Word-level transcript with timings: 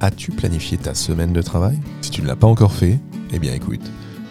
As-tu 0.00 0.30
planifié 0.30 0.76
ta 0.76 0.94
semaine 0.94 1.32
de 1.32 1.40
travail? 1.40 1.78
Si 2.02 2.10
tu 2.10 2.20
ne 2.20 2.26
l'as 2.26 2.36
pas 2.36 2.46
encore 2.46 2.72
fait, 2.72 2.98
eh 3.32 3.38
bien 3.38 3.54
écoute, 3.54 3.80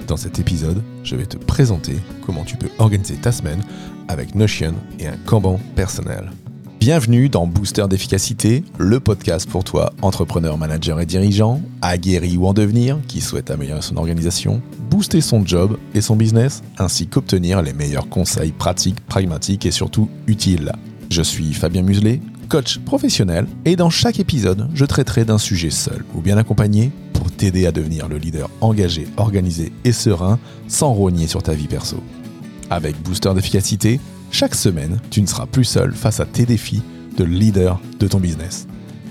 dans 0.08 0.16
cet 0.16 0.38
épisode, 0.38 0.84
je 1.04 1.16
vais 1.16 1.26
te 1.26 1.38
présenter 1.38 1.96
comment 2.24 2.44
tu 2.44 2.56
peux 2.56 2.70
organiser 2.78 3.16
ta 3.16 3.32
semaine 3.32 3.62
avec 4.08 4.36
Notion 4.36 4.76
et 5.00 5.08
un 5.08 5.18
Kanban 5.26 5.60
personnel. 5.76 6.32
Bienvenue 6.80 7.30
dans 7.30 7.48
Booster 7.48 7.86
d'efficacité, 7.90 8.64
le 8.78 9.00
podcast 9.00 9.50
pour 9.50 9.64
toi, 9.64 9.92
entrepreneur, 10.04 10.56
manager 10.56 11.00
et 11.00 11.08
dirigeant, 11.08 11.60
aguerri 11.82 12.38
ou 12.38 12.46
en 12.46 12.54
devenir, 12.54 13.00
qui 13.08 13.20
souhaite 13.20 13.50
améliorer 13.50 13.82
son 13.82 13.98
organisation, 13.98 14.62
booster 14.92 15.20
son 15.20 15.44
job 15.44 15.80
et 15.96 16.02
son 16.02 16.16
business, 16.16 16.62
ainsi 16.78 17.08
qu'obtenir 17.08 17.64
les 17.64 17.74
meilleurs 17.74 18.08
conseils 18.08 18.52
pratiques, 18.52 19.04
pragmatiques 19.08 19.66
et 19.66 19.72
surtout 19.72 20.10
utiles. 20.28 20.74
Je 21.10 21.24
suis 21.24 21.54
Fabien 21.54 21.82
Muselet, 21.82 22.20
coach 22.46 22.80
professionnel, 22.80 23.48
et 23.66 23.76
dans 23.76 23.90
chaque 23.90 24.20
épisode, 24.20 24.70
je 24.74 24.86
traiterai 24.86 25.26
d'un 25.26 25.38
sujet 25.38 25.70
seul 25.70 26.04
ou 26.14 26.22
bien 26.22 26.38
accompagné 26.38 26.92
pour 27.14 27.32
t'aider 27.32 27.66
à 27.66 27.72
devenir 27.72 28.08
le 28.08 28.18
leader 28.18 28.50
engagé, 28.62 29.08
organisé 29.18 29.72
et 29.84 29.92
serein 29.92 30.40
sans 30.68 30.94
rogner 30.94 31.28
sur 31.28 31.44
ta 31.44 31.54
vie 31.54 31.68
perso. 31.68 31.98
Avec 32.70 33.02
Booster 33.02 33.34
d'efficacité, 33.34 34.00
chaque 34.32 34.56
semaine, 34.56 35.00
tu 35.10 35.22
ne 35.22 35.28
seras 35.28 35.46
plus 35.46 35.66
seul 35.66 35.94
face 35.94 36.20
à 36.20 36.26
tes 36.26 36.46
défis 36.46 36.82
de 37.18 37.24
leader 37.24 37.80
de 38.00 38.08
ton 38.08 38.20
business. 38.20 38.68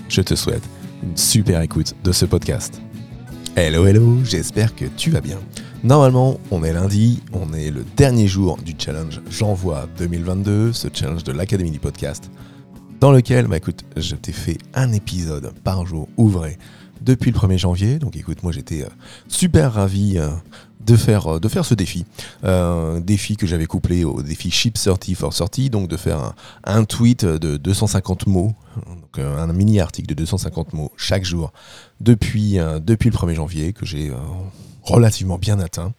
Je 0.09 0.21
te 0.21 0.35
souhaite 0.35 0.63
une 1.03 1.17
super 1.17 1.61
écoute 1.61 1.95
de 2.03 2.11
ce 2.11 2.25
podcast. 2.25 2.81
Hello, 3.55 3.85
hello, 3.85 4.19
j'espère 4.23 4.75
que 4.75 4.85
tu 4.85 5.09
vas 5.09 5.21
bien. 5.21 5.39
Normalement, 5.83 6.39
on 6.51 6.63
est 6.63 6.73
lundi, 6.73 7.21
on 7.31 7.53
est 7.53 7.69
le 7.69 7.85
dernier 7.95 8.27
jour 8.27 8.57
du 8.57 8.73
challenge 8.77 9.21
J'envoie 9.29 9.87
2022, 9.97 10.73
ce 10.73 10.87
challenge 10.91 11.23
de 11.23 11.31
l'Académie 11.31 11.71
du 11.71 11.79
podcast, 11.79 12.31
dans 13.05 13.11
lequel, 13.11 13.45
bah 13.45 13.57
écoute, 13.57 13.85
je 13.97 14.15
t'ai 14.15 14.31
fait 14.31 14.57
un 14.73 14.91
épisode 14.91 15.53
par 15.63 15.85
jour 15.85 16.09
ouvré 16.17 16.57
depuis 17.01 17.29
le 17.29 17.37
1er 17.37 17.59
janvier. 17.59 17.99
Donc 17.99 18.15
écoute, 18.15 18.41
moi 18.41 18.51
j'étais 18.51 18.81
euh, 18.81 18.89
super 19.27 19.73
ravi 19.73 20.17
euh, 20.17 20.29
de 20.79 20.95
faire, 20.95 21.35
euh, 21.35 21.39
de 21.39 21.47
faire 21.47 21.65
ce 21.65 21.75
défi. 21.75 22.07
Défi 23.01 23.37
que 23.37 23.45
j'avais 23.45 23.67
couplé 23.67 24.05
au 24.05 24.23
défi 24.23 24.49
Ship 24.49 24.73
30 24.73 25.13
for 25.13 25.31
30, 25.35 25.69
donc 25.69 25.87
de 25.87 25.97
faire 25.97 26.17
un, 26.17 26.33
un 26.63 26.83
tweet 26.83 27.25
de 27.25 27.57
250 27.57 28.25
mots, 28.25 28.55
donc 28.87 29.19
un 29.19 29.53
mini 29.53 29.79
article 29.79 30.07
de 30.07 30.15
250 30.15 30.73
mots 30.73 30.91
chaque 30.97 31.25
jour 31.25 31.53
depuis, 32.01 32.57
depuis 32.81 33.11
le 33.11 33.15
1er 33.15 33.35
janvier 33.35 33.73
que 33.73 33.85
j'ai 33.85 34.11
relativement 34.85 35.37
bien 35.37 35.59
atteint. 35.59 35.93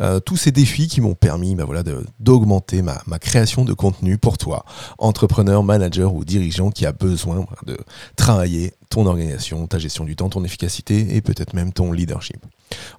Euh, 0.00 0.20
tous 0.20 0.36
ces 0.36 0.52
défis 0.52 0.88
qui 0.88 1.00
m'ont 1.00 1.14
permis 1.14 1.54
bah 1.54 1.64
voilà, 1.64 1.82
d'augmenter 2.18 2.82
ma, 2.82 3.02
ma, 3.06 3.18
création 3.18 3.64
de 3.64 3.72
contenu 3.72 4.18
pour 4.18 4.38
toi, 4.38 4.64
entrepreneur, 4.98 5.62
manager 5.62 6.14
ou 6.14 6.24
dirigeant 6.24 6.70
qui 6.70 6.86
a 6.86 6.92
besoin 6.92 7.44
de 7.66 7.76
travailler 8.16 8.72
ton 8.90 9.06
organisation, 9.06 9.66
ta 9.68 9.78
gestion 9.78 10.04
du 10.04 10.16
temps, 10.16 10.28
ton 10.28 10.44
efficacité 10.44 11.14
et 11.14 11.20
peut-être 11.22 11.54
même 11.54 11.72
ton 11.72 11.92
leadership. 11.92 12.44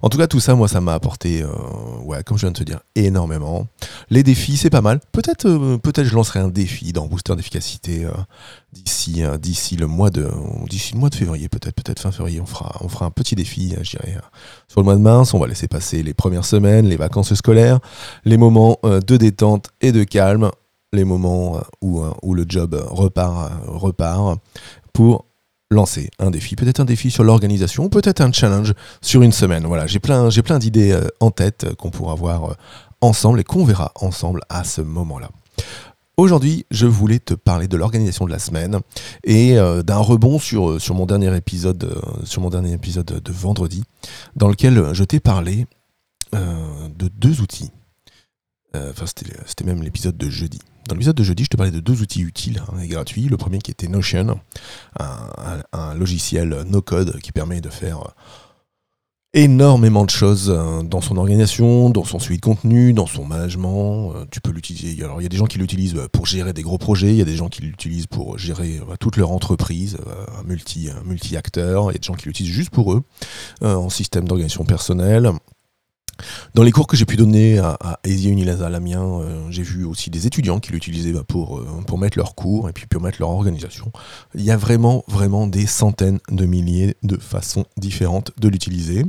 En 0.00 0.08
tout 0.08 0.18
cas, 0.18 0.26
tout 0.26 0.40
ça, 0.40 0.54
moi, 0.54 0.66
ça 0.66 0.80
m'a 0.80 0.94
apporté, 0.94 1.42
euh, 1.42 1.48
ouais, 2.02 2.22
comme 2.24 2.38
je 2.38 2.46
viens 2.46 2.50
de 2.50 2.58
te 2.58 2.64
dire, 2.64 2.80
énormément. 2.94 3.66
Les 4.08 4.22
défis, 4.22 4.56
c'est 4.56 4.70
pas 4.70 4.80
mal. 4.80 5.00
Peut-être, 5.12 5.46
euh, 5.46 5.78
peut-être, 5.78 6.06
je 6.06 6.14
lancerai 6.14 6.40
un 6.40 6.48
défi 6.48 6.92
dans 6.94 7.06
Booster 7.06 7.36
d'efficacité 7.36 8.06
euh, 8.06 8.10
d'ici, 8.72 9.22
euh, 9.22 9.36
d'ici 9.36 9.76
le 9.76 9.86
mois 9.86 10.10
de, 10.10 10.30
d'ici 10.68 10.94
le 10.94 11.00
mois 11.00 11.10
de 11.10 11.14
février, 11.14 11.48
peut-être, 11.50 11.74
peut-être 11.74 12.00
fin 12.00 12.10
février. 12.10 12.40
On 12.40 12.46
fera, 12.46 12.74
on 12.80 12.88
fera 12.88 13.04
un 13.04 13.10
petit 13.10 13.34
défi, 13.34 13.74
je 13.82 13.90
dirais, 13.90 14.16
sur 14.68 14.80
le 14.80 14.84
mois 14.84 14.96
de 14.96 15.00
mars. 15.00 15.34
On 15.34 15.38
va 15.38 15.46
laisser 15.46 15.68
passer 15.68 16.02
les 16.02 16.14
premières 16.14 16.46
semaines, 16.46 16.86
les 16.86 16.96
vacances 16.96 17.34
scolaires, 17.34 17.80
les 18.24 18.38
moments 18.38 18.78
de 18.82 19.16
détente 19.18 19.68
et 19.82 19.92
de 19.92 20.04
calme, 20.04 20.50
les 20.94 21.04
moments 21.04 21.60
où, 21.82 22.02
où 22.22 22.34
le 22.34 22.46
job 22.48 22.82
repart, 22.90 23.52
repart 23.66 24.38
pour 24.92 25.26
lancer 25.72 26.10
un 26.18 26.30
défi, 26.30 26.56
peut-être 26.56 26.80
un 26.80 26.84
défi 26.84 27.10
sur 27.10 27.24
l'organisation, 27.24 27.88
peut-être 27.88 28.20
un 28.20 28.32
challenge 28.32 28.74
sur 29.00 29.22
une 29.22 29.32
semaine. 29.32 29.66
Voilà, 29.66 29.86
j'ai 29.86 29.98
plein, 29.98 30.28
d'idées 30.58 30.92
euh, 30.92 31.08
en 31.20 31.30
tête 31.30 31.64
euh, 31.64 31.74
qu'on 31.74 31.90
pourra 31.90 32.14
voir 32.14 32.50
euh, 32.50 32.54
ensemble 33.00 33.40
et 33.40 33.44
qu'on 33.44 33.64
verra 33.64 33.92
ensemble 33.96 34.40
à 34.48 34.64
ce 34.64 34.80
moment-là. 34.80 35.30
Aujourd'hui, 36.16 36.66
je 36.70 36.86
voulais 36.86 37.18
te 37.18 37.34
parler 37.34 37.68
de 37.68 37.76
l'organisation 37.76 38.26
de 38.26 38.30
la 38.30 38.38
semaine 38.38 38.80
et 39.24 39.56
d'un 39.56 39.96
rebond 39.96 40.38
sur, 40.38 40.78
sur 40.78 40.94
mon 40.94 41.06
dernier 41.06 41.34
épisode, 41.34 42.00
sur 42.24 42.42
mon 42.42 42.50
dernier 42.50 42.72
épisode 42.72 43.06
de 43.06 43.32
vendredi, 43.32 43.82
dans 44.36 44.48
lequel 44.48 44.92
je 44.92 45.04
t'ai 45.04 45.20
parlé 45.20 45.66
de 46.32 47.08
deux 47.08 47.40
outils. 47.40 47.70
Enfin, 48.74 49.06
c'était 49.06 49.64
même 49.64 49.82
l'épisode 49.82 50.16
de 50.16 50.28
jeudi. 50.28 50.60
Dans 50.88 50.94
l'épisode 50.94 51.16
de 51.16 51.22
jeudi, 51.22 51.44
je 51.44 51.48
te 51.48 51.56
parlais 51.56 51.70
de 51.70 51.80
deux 51.80 52.02
outils 52.02 52.22
utiles 52.22 52.60
hein, 52.68 52.78
et 52.82 52.88
gratuits. 52.88 53.28
Le 53.28 53.36
premier 53.36 53.58
qui 53.58 53.70
était 53.70 53.86
Notion, 53.86 54.40
un, 54.98 55.94
logiciel 55.94 56.64
no-code 56.68 57.20
qui 57.20 57.30
permet 57.30 57.60
de 57.60 57.68
faire 57.68 58.00
euh, 58.00 58.10
énormément 59.32 60.04
de 60.04 60.10
choses 60.10 60.50
euh, 60.50 60.82
dans 60.82 61.00
son 61.00 61.18
organisation, 61.18 61.90
dans 61.90 62.04
son 62.04 62.18
suivi 62.18 62.38
de 62.38 62.44
contenu, 62.44 62.92
dans 62.92 63.06
son 63.06 63.24
management. 63.24 64.12
Euh, 64.16 64.24
tu 64.30 64.40
peux 64.40 64.50
l'utiliser. 64.50 65.04
Alors, 65.04 65.20
il 65.20 65.22
y 65.22 65.26
a 65.26 65.28
des 65.28 65.36
gens 65.36 65.46
qui 65.46 65.58
l'utilisent 65.58 65.96
pour 66.10 66.26
gérer 66.26 66.52
des 66.52 66.62
gros 66.62 66.78
projets, 66.78 67.10
il 67.10 67.16
y 67.16 67.22
a 67.22 67.26
des 67.26 67.36
gens 67.36 67.48
qui 67.48 67.62
l'utilisent 67.62 68.08
pour 68.08 68.36
gérer 68.36 68.80
toute 68.98 69.16
leur 69.16 69.30
entreprise, 69.30 69.98
multi, 70.44 70.88
multi-acteurs, 71.04 71.92
il 71.92 71.94
y 71.94 71.96
a 71.96 72.00
des 72.00 72.06
gens 72.06 72.14
qui 72.14 72.26
l'utilisent 72.26 72.52
juste 72.52 72.70
pour 72.70 72.92
eux, 72.92 73.04
en 73.60 73.88
système 73.88 74.26
d'organisation 74.26 74.64
personnelle. 74.64 75.30
Dans 76.54 76.62
les 76.62 76.70
cours 76.70 76.86
que 76.86 76.96
j'ai 76.96 77.04
pu 77.04 77.16
donner 77.16 77.58
à, 77.58 77.76
à 77.80 77.98
Easy 78.04 78.28
Unilaza 78.28 78.68
Lamien, 78.68 79.02
euh, 79.02 79.46
j'ai 79.50 79.62
vu 79.62 79.84
aussi 79.84 80.10
des 80.10 80.26
étudiants 80.26 80.60
qui 80.60 80.72
l'utilisaient 80.72 81.12
bah, 81.12 81.24
pour, 81.26 81.58
euh, 81.58 81.66
pour 81.86 81.98
mettre 81.98 82.18
leurs 82.18 82.34
cours 82.34 82.68
et 82.68 82.72
puis 82.72 82.86
pour 82.86 83.00
mettre 83.02 83.18
leur 83.20 83.30
organisation. 83.30 83.92
Il 84.34 84.42
y 84.42 84.50
a 84.50 84.56
vraiment, 84.56 85.04
vraiment 85.08 85.46
des 85.46 85.66
centaines 85.66 86.20
de 86.30 86.46
milliers 86.46 86.96
de 87.02 87.16
façons 87.16 87.64
différentes 87.76 88.32
de 88.38 88.48
l'utiliser. 88.48 89.04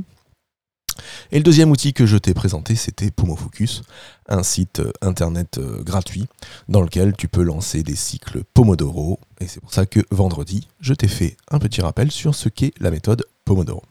Et 1.32 1.38
le 1.38 1.42
deuxième 1.42 1.72
outil 1.72 1.92
que 1.92 2.06
je 2.06 2.16
t'ai 2.16 2.34
présenté, 2.34 2.76
c'était 2.76 3.10
Pomofocus, 3.10 3.82
un 4.28 4.42
site 4.42 4.80
euh, 4.80 4.92
internet 5.02 5.60
gratuit 5.80 6.26
dans 6.68 6.82
lequel 6.82 7.14
tu 7.16 7.28
peux 7.28 7.42
lancer 7.42 7.82
des 7.82 7.96
cycles 7.96 8.44
Pomodoro. 8.54 9.18
Et 9.40 9.48
c'est 9.48 9.60
pour 9.60 9.72
ça 9.72 9.86
que 9.86 10.00
vendredi, 10.10 10.68
je 10.80 10.94
t'ai 10.94 11.08
fait 11.08 11.36
un 11.50 11.58
petit 11.58 11.80
rappel 11.80 12.10
sur 12.10 12.34
ce 12.34 12.48
qu'est 12.48 12.72
la 12.80 12.90
méthode 12.90 13.24
Pomodoro. 13.44 13.82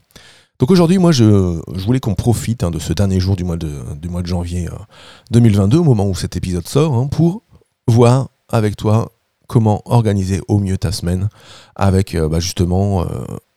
Donc 0.64 0.72
aujourd'hui, 0.72 0.98
moi, 0.98 1.12
je, 1.12 1.60
voulais 1.78 2.00
qu'on 2.00 2.16
profite 2.16 2.64
hein, 2.64 2.72
de 2.72 2.80
ce 2.80 2.94
dernier 2.94 3.20
jour 3.20 3.36
du 3.36 3.44
mois 3.44 3.58
de, 3.58 3.70
janvier 4.24 4.70
2022, 5.32 5.76
euh, 5.76 5.80
au 5.82 5.84
moment 5.84 6.08
où 6.08 6.16
cet 6.16 6.38
épisode 6.38 6.66
sort, 6.70 6.94
hein, 6.94 7.08
pour 7.08 7.44
voir 7.86 8.30
avec 8.48 8.78
toi 8.78 9.12
comment 9.48 9.82
organiser 9.84 10.40
au 10.48 10.60
mieux 10.60 10.78
ta 10.78 10.94
semaine 10.94 11.28
avec 11.76 12.16
euh, 12.16 12.30
bah, 12.30 12.40
justement 12.40 13.02
euh, 13.02 13.08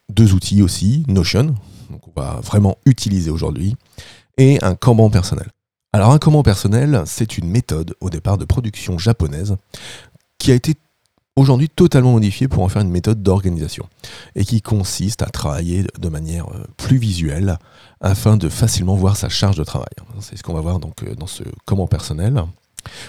deux 0.09 0.33
outils 0.33 0.62
aussi, 0.62 1.05
Notion, 1.06 1.55
donc 1.91 2.09
on 2.09 2.21
va 2.21 2.41
vraiment 2.43 2.77
utiliser 2.87 3.31
aujourd'hui, 3.31 3.77
et 4.37 4.59
un 4.65 4.75
Kanban 4.75 5.09
personnel. 5.09 5.47
Alors 5.93 6.11
un 6.11 6.19
Kanban 6.19 6.43
personnel, 6.43 7.05
c'est 7.06 7.38
une 7.38 7.49
méthode 7.49 7.94
au 8.00 8.11
départ 8.11 8.37
de 8.37 8.44
production 8.44 8.99
japonaise 8.99 9.55
qui 10.38 10.50
a 10.50 10.56
été 10.56 10.75
aujourd'hui 11.37 11.69
totalement 11.69 12.13
modifié 12.13 12.49
pour 12.49 12.63
en 12.63 12.69
faire 12.69 12.83
une 12.83 12.91
méthode 12.91 13.23
d'organisation 13.23 13.87
et 14.35 14.45
qui 14.45 14.63
consiste 14.63 15.23
à 15.23 15.27
travailler 15.27 15.85
de 15.99 16.09
manière 16.09 16.47
euh, 16.49 16.65
plus 16.77 16.97
visuelle 16.97 17.59
afin 18.01 18.37
de 18.37 18.49
facilement 18.49 18.97
voir 18.97 19.17
sa 19.17 19.29
charge 19.29 19.56
de 19.56 19.65
travail. 19.65 19.88
C'est 20.21 20.37
ce 20.37 20.43
qu'on 20.43 20.55
va 20.55 20.61
voir 20.61 20.81
donc 20.81 21.03
euh, 21.03 21.15
dans 21.15 21.27
ce 21.27 21.44
comment 21.65 21.87
personnel. 21.87 22.43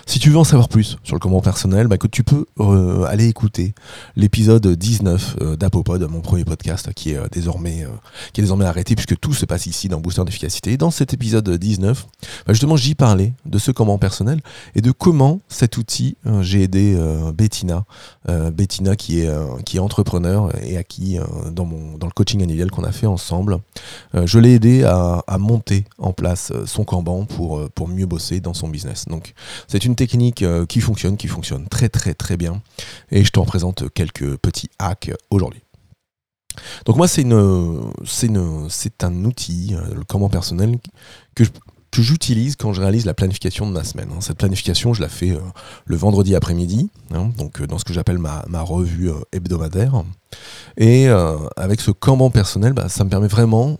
Si 0.05 0.19
tu 0.19 0.29
veux 0.29 0.37
en 0.37 0.43
savoir 0.43 0.69
plus 0.69 0.97
sur 1.03 1.15
le 1.15 1.19
comment 1.19 1.41
personnel, 1.41 1.87
bah, 1.87 1.97
tu 2.11 2.23
peux 2.23 2.45
euh, 2.59 3.03
aller 3.05 3.27
écouter 3.27 3.73
l'épisode 4.15 4.65
19 4.67 5.35
euh, 5.41 5.55
d'Apopod, 5.55 6.01
mon 6.09 6.21
premier 6.21 6.45
podcast 6.45 6.93
qui 6.93 7.11
est, 7.11 7.17
euh, 7.17 7.27
désormais, 7.31 7.85
qui 8.33 8.41
est 8.41 8.43
désormais 8.43 8.65
arrêté 8.65 8.95
puisque 8.95 9.19
tout 9.19 9.33
se 9.33 9.45
passe 9.45 9.65
ici 9.65 9.89
dans 9.89 9.99
Booster 9.99 10.23
d'efficacité. 10.23 10.77
Dans 10.77 10.91
cet 10.91 11.13
épisode 11.13 11.49
19, 11.49 12.07
bah, 12.45 12.53
justement, 12.53 12.77
j'y 12.77 12.95
parlais 12.95 13.33
de 13.45 13.57
ce 13.57 13.71
comment 13.71 13.97
personnel 13.97 14.41
et 14.75 14.81
de 14.81 14.91
comment 14.91 15.41
cet 15.49 15.77
outil, 15.77 16.17
j'ai 16.41 16.63
aidé 16.63 16.97
Bettina, 17.33 17.85
Bettina 18.53 18.95
qui 18.95 19.21
est, 19.21 19.29
qui 19.65 19.77
est 19.77 19.79
entrepreneur 19.79 20.51
et 20.63 20.77
à 20.77 20.83
qui, 20.83 21.17
dans, 21.51 21.65
mon, 21.65 21.97
dans 21.97 22.07
le 22.07 22.11
coaching 22.11 22.41
annuel 22.43 22.71
qu'on 22.71 22.83
a 22.83 22.91
fait 22.91 23.07
ensemble, 23.07 23.59
je 24.13 24.39
l'ai 24.39 24.55
aidé 24.55 24.83
à, 24.83 25.23
à, 25.27 25.37
monter 25.37 25.85
en 25.97 26.13
place 26.13 26.51
son 26.65 26.83
Kanban 26.83 27.25
pour, 27.25 27.69
pour 27.71 27.87
mieux 27.87 28.05
bosser 28.05 28.39
dans 28.39 28.53
son 28.53 28.67
business. 28.69 29.05
Donc, 29.07 29.33
c'est 29.67 29.85
une 29.85 29.95
technique 29.95 30.43
euh, 30.43 30.65
qui 30.65 30.81
fonctionne, 30.81 31.17
qui 31.17 31.27
fonctionne 31.27 31.67
très 31.67 31.89
très 31.89 32.13
très 32.13 32.37
bien. 32.37 32.61
Et 33.11 33.23
je 33.23 33.31
t'en 33.31 33.45
présente 33.45 33.91
quelques 33.93 34.37
petits 34.37 34.69
hacks 34.79 35.11
aujourd'hui. 35.29 35.61
Donc 36.85 36.97
moi, 36.97 37.07
c'est 37.07 37.23
un 37.23 39.25
outil, 39.25 39.75
euh, 39.75 39.93
le 39.93 40.03
Kanban 40.03 40.29
personnel, 40.29 40.77
que 41.35 41.43
que 41.89 42.01
j'utilise 42.01 42.57
quand 42.57 42.73
je 42.73 42.81
réalise 42.81 43.05
la 43.05 43.13
planification 43.13 43.65
de 43.65 43.71
ma 43.71 43.83
semaine. 43.83 44.09
hein. 44.11 44.19
Cette 44.19 44.37
planification, 44.37 44.93
je 44.93 45.01
la 45.01 45.07
fais 45.07 45.31
euh, 45.31 45.39
le 45.85 45.95
vendredi 45.95 46.35
après-midi, 46.35 46.89
hein, 47.11 47.31
donc 47.37 47.61
euh, 47.61 47.65
dans 47.65 47.79
ce 47.79 47.85
que 47.85 47.93
j'appelle 47.93 48.19
ma, 48.19 48.43
ma 48.49 48.61
revue 48.61 49.09
euh, 49.09 49.15
hebdomadaire. 49.31 50.03
Et 50.75 51.07
euh, 51.07 51.37
avec 51.55 51.79
ce 51.79 51.91
Kanban 51.91 52.29
personnel, 52.29 52.73
bah, 52.73 52.89
ça 52.89 53.05
me 53.05 53.09
permet 53.09 53.29
vraiment, 53.29 53.77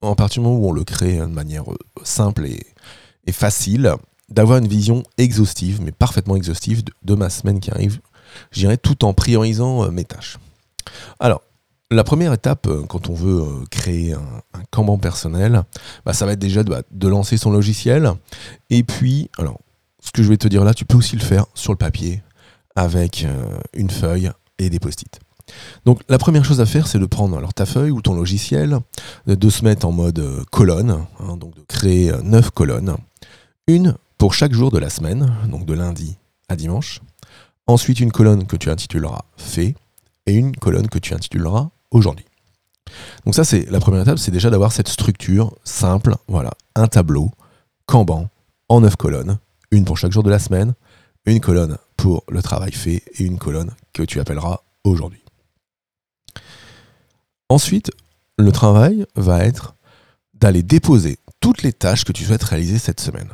en 0.00 0.14
partir 0.14 0.42
du 0.42 0.48
moment 0.48 0.58
où 0.58 0.70
on 0.70 0.72
le 0.72 0.84
crée 0.84 1.20
euh, 1.20 1.26
de 1.26 1.32
manière 1.32 1.70
euh, 1.70 1.76
simple 2.02 2.46
et, 2.46 2.66
et 3.26 3.32
facile, 3.32 3.94
d'avoir 4.28 4.58
une 4.58 4.68
vision 4.68 5.02
exhaustive, 5.18 5.80
mais 5.82 5.92
parfaitement 5.92 6.36
exhaustive 6.36 6.82
de, 7.02 7.14
ma 7.14 7.30
semaine 7.30 7.60
qui 7.60 7.70
arrive, 7.70 8.00
je 8.50 8.60
dirais, 8.60 8.76
tout 8.76 9.04
en 9.04 9.12
priorisant 9.12 9.84
euh, 9.84 9.90
mes 9.90 10.04
tâches. 10.04 10.38
Alors, 11.20 11.42
la 11.90 12.04
première 12.04 12.32
étape, 12.32 12.66
euh, 12.66 12.82
quand 12.88 13.08
on 13.08 13.14
veut 13.14 13.42
euh, 13.42 13.64
créer 13.70 14.14
un, 14.14 14.42
un 14.52 14.98
personnel, 14.98 15.62
bah, 16.04 16.12
ça 16.12 16.26
va 16.26 16.32
être 16.32 16.38
déjà 16.38 16.62
de, 16.62 16.70
bah, 16.70 16.82
de 16.90 17.08
lancer 17.08 17.36
son 17.36 17.50
logiciel. 17.50 18.12
Et 18.70 18.82
puis, 18.82 19.30
alors, 19.38 19.60
ce 20.00 20.10
que 20.10 20.22
je 20.22 20.28
vais 20.28 20.36
te 20.36 20.48
dire 20.48 20.64
là, 20.64 20.74
tu 20.74 20.84
peux 20.84 20.96
aussi 20.96 21.16
le 21.16 21.22
faire 21.22 21.46
sur 21.54 21.72
le 21.72 21.78
papier 21.78 22.22
avec 22.76 23.24
une 23.72 23.88
feuille 23.88 24.30
et 24.58 24.68
des 24.68 24.80
post-it. 24.80 25.20
Donc, 25.84 26.00
la 26.08 26.18
première 26.18 26.44
chose 26.44 26.60
à 26.60 26.66
faire, 26.66 26.88
c'est 26.88 26.98
de 26.98 27.06
prendre 27.06 27.38
alors, 27.38 27.54
ta 27.54 27.64
feuille 27.64 27.92
ou 27.92 28.02
ton 28.02 28.14
logiciel, 28.14 28.78
de, 29.26 29.48
se 29.48 29.64
mettre 29.64 29.86
en 29.86 29.92
mode 29.92 30.44
colonne, 30.50 31.06
hein, 31.20 31.36
donc 31.36 31.54
de 31.54 31.62
créer 31.62 32.12
neuf 32.22 32.50
colonnes. 32.50 32.96
Une 33.66 33.94
pour 34.24 34.32
chaque 34.32 34.54
jour 34.54 34.70
de 34.70 34.78
la 34.78 34.88
semaine, 34.88 35.36
donc 35.50 35.66
de 35.66 35.74
lundi 35.74 36.16
à 36.48 36.56
dimanche. 36.56 37.02
Ensuite, 37.66 38.00
une 38.00 38.10
colonne 38.10 38.46
que 38.46 38.56
tu 38.56 38.70
intituleras 38.70 39.26
fait 39.36 39.74
et 40.24 40.32
une 40.32 40.56
colonne 40.56 40.88
que 40.88 40.98
tu 40.98 41.12
intituleras 41.12 41.68
aujourd'hui. 41.90 42.24
Donc 43.26 43.34
ça, 43.34 43.44
c'est 43.44 43.70
la 43.70 43.80
première 43.80 44.00
étape, 44.00 44.18
c'est 44.18 44.30
déjà 44.30 44.48
d'avoir 44.48 44.72
cette 44.72 44.88
structure 44.88 45.54
simple, 45.62 46.16
voilà, 46.26 46.52
un 46.74 46.86
tableau, 46.86 47.32
Kanban, 47.84 48.30
en 48.70 48.80
neuf 48.80 48.96
colonnes, 48.96 49.36
une 49.70 49.84
pour 49.84 49.98
chaque 49.98 50.12
jour 50.12 50.22
de 50.22 50.30
la 50.30 50.38
semaine, 50.38 50.72
une 51.26 51.40
colonne 51.40 51.76
pour 51.98 52.24
le 52.30 52.40
travail 52.40 52.72
fait 52.72 53.02
et 53.18 53.24
une 53.24 53.36
colonne 53.36 53.72
que 53.92 54.04
tu 54.04 54.20
appelleras 54.20 54.60
aujourd'hui. 54.84 55.22
Ensuite, 57.50 57.90
le 58.38 58.52
travail 58.52 59.04
va 59.16 59.44
être 59.44 59.74
d'aller 60.32 60.62
déposer 60.62 61.18
toutes 61.40 61.62
les 61.62 61.74
tâches 61.74 62.06
que 62.06 62.12
tu 62.12 62.24
souhaites 62.24 62.42
réaliser 62.42 62.78
cette 62.78 63.00
semaine. 63.00 63.28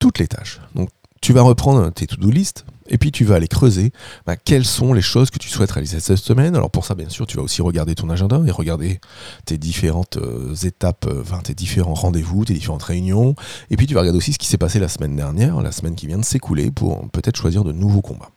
Toutes 0.00 0.18
les 0.18 0.26
tâches. 0.26 0.60
Donc, 0.74 0.90
tu 1.20 1.32
vas 1.32 1.42
reprendre 1.42 1.92
tes 1.92 2.06
to-do 2.06 2.30
list 2.30 2.64
et 2.88 2.98
puis 2.98 3.12
tu 3.12 3.24
vas 3.24 3.36
aller 3.36 3.46
creuser 3.46 3.92
bah, 4.26 4.36
quelles 4.36 4.64
sont 4.64 4.92
les 4.92 5.02
choses 5.02 5.30
que 5.30 5.38
tu 5.38 5.48
souhaites 5.48 5.70
réaliser 5.70 6.00
cette 6.00 6.16
semaine. 6.16 6.56
Alors 6.56 6.70
pour 6.70 6.84
ça, 6.84 6.94
bien 6.94 7.08
sûr, 7.08 7.26
tu 7.26 7.36
vas 7.36 7.42
aussi 7.42 7.62
regarder 7.62 7.94
ton 7.94 8.10
agenda 8.10 8.40
et 8.46 8.50
regarder 8.50 9.00
tes 9.44 9.58
différentes 9.58 10.16
euh, 10.16 10.54
étapes, 10.54 11.06
euh, 11.06 11.22
tes 11.44 11.54
différents 11.54 11.94
rendez-vous, 11.94 12.44
tes 12.44 12.54
différentes 12.54 12.82
réunions. 12.82 13.34
Et 13.70 13.76
puis 13.76 13.86
tu 13.86 13.94
vas 13.94 14.00
regarder 14.00 14.18
aussi 14.18 14.32
ce 14.32 14.38
qui 14.38 14.46
s'est 14.46 14.58
passé 14.58 14.78
la 14.78 14.88
semaine 14.88 15.14
dernière, 15.14 15.60
la 15.60 15.72
semaine 15.72 15.94
qui 15.94 16.06
vient 16.06 16.18
de 16.18 16.24
s'écouler, 16.24 16.70
pour 16.70 17.08
peut-être 17.10 17.36
choisir 17.36 17.64
de 17.64 17.72
nouveaux 17.72 18.02
combats. 18.02 18.30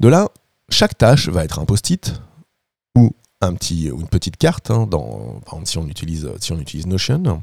De 0.00 0.08
là, 0.08 0.28
chaque 0.70 0.96
tâche 0.98 1.28
va 1.28 1.44
être 1.44 1.58
un 1.58 1.66
post-it 1.66 2.20
ou 2.96 3.10
un 3.40 3.54
petit 3.54 3.90
ou 3.90 4.00
une 4.00 4.08
petite 4.08 4.38
carte. 4.38 4.70
hein, 4.70 4.86
dans, 4.86 5.40
par 5.44 5.60
exemple, 5.60 5.68
si 5.68 5.78
on 5.78 6.36
si 6.40 6.52
on 6.52 6.58
utilise 6.58 6.86
Notion, 6.86 7.42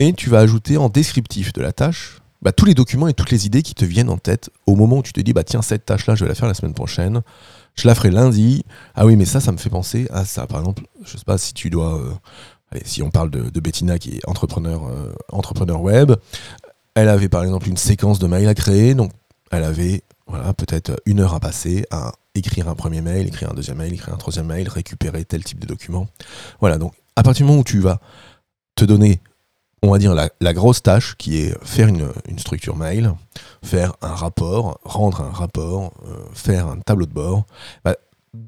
et 0.00 0.12
tu 0.12 0.28
vas 0.28 0.40
ajouter 0.40 0.76
en 0.76 0.88
descriptif 0.88 1.52
de 1.52 1.62
la 1.62 1.72
tâche 1.72 2.18
bah, 2.44 2.52
tous 2.52 2.66
les 2.66 2.74
documents 2.74 3.08
et 3.08 3.14
toutes 3.14 3.30
les 3.30 3.46
idées 3.46 3.62
qui 3.62 3.74
te 3.74 3.86
viennent 3.86 4.10
en 4.10 4.18
tête 4.18 4.50
au 4.66 4.76
moment 4.76 4.98
où 4.98 5.02
tu 5.02 5.14
te 5.14 5.20
dis 5.20 5.32
bah 5.32 5.44
tiens 5.44 5.62
cette 5.62 5.86
tâche 5.86 6.06
là 6.06 6.14
je 6.14 6.24
vais 6.24 6.28
la 6.28 6.34
faire 6.34 6.46
la 6.46 6.54
semaine 6.54 6.74
prochaine. 6.74 7.22
Je 7.74 7.88
la 7.88 7.94
ferai 7.94 8.10
lundi. 8.10 8.64
Ah 8.94 9.06
oui 9.06 9.16
mais 9.16 9.24
ça 9.24 9.40
ça 9.40 9.50
me 9.50 9.56
fait 9.56 9.70
penser 9.70 10.06
à 10.10 10.26
ça. 10.26 10.46
Par 10.46 10.60
exemple 10.60 10.84
je 11.04 11.16
sais 11.16 11.24
pas 11.24 11.38
si 11.38 11.54
tu 11.54 11.70
dois 11.70 11.98
euh, 11.98 12.12
si 12.84 13.02
on 13.02 13.10
parle 13.10 13.30
de, 13.30 13.60
Bettina 13.60 13.98
qui 13.98 14.16
est 14.16 14.28
entrepreneur 14.28 14.86
euh, 14.86 15.14
entrepreneur 15.32 15.80
web. 15.80 16.12
Elle 16.94 17.08
avait 17.08 17.30
par 17.30 17.42
exemple 17.42 17.66
une 17.66 17.78
séquence 17.78 18.18
de 18.18 18.26
mails 18.26 18.46
à 18.46 18.54
créer. 18.54 18.94
Donc 18.94 19.10
elle 19.50 19.64
avait 19.64 20.02
peut-être 20.58 21.00
une 21.06 21.20
heure 21.20 21.34
à 21.34 21.40
passer 21.40 21.86
à 21.90 22.12
écrire 22.34 22.68
un 22.68 22.74
premier 22.74 23.00
mail 23.00 23.26
écrire 23.26 23.50
un 23.50 23.54
deuxième 23.54 23.78
mail 23.78 23.94
écrire 23.94 24.12
un 24.12 24.18
troisième 24.18 24.46
mail 24.46 24.68
récupérer 24.68 25.24
tel 25.24 25.42
type 25.44 25.60
de 25.60 25.66
document. 25.66 26.08
Voilà 26.60 26.76
donc 26.76 26.92
à 27.16 27.22
partir 27.22 27.46
du 27.46 27.48
moment 27.48 27.60
où 27.62 27.64
tu 27.64 27.78
vas 27.78 28.00
te 28.74 28.84
donner 28.84 29.20
on 29.84 29.92
va 29.92 29.98
dire, 29.98 30.14
la, 30.14 30.52
grosse 30.52 30.82
tâche 30.82 31.14
qui 31.16 31.38
est 31.38 31.54
faire 31.62 31.88
une, 31.88 32.08
une 32.28 32.38
structure 32.38 32.76
mail, 32.76 33.12
faire 33.62 33.94
un 34.02 34.14
rapport, 34.14 34.78
rendre 34.84 35.20
un 35.20 35.30
rapport, 35.30 35.92
euh, 36.06 36.16
faire 36.32 36.68
un 36.68 36.78
tableau 36.78 37.06
de 37.06 37.12
bord, 37.12 37.44
bah, 37.84 37.94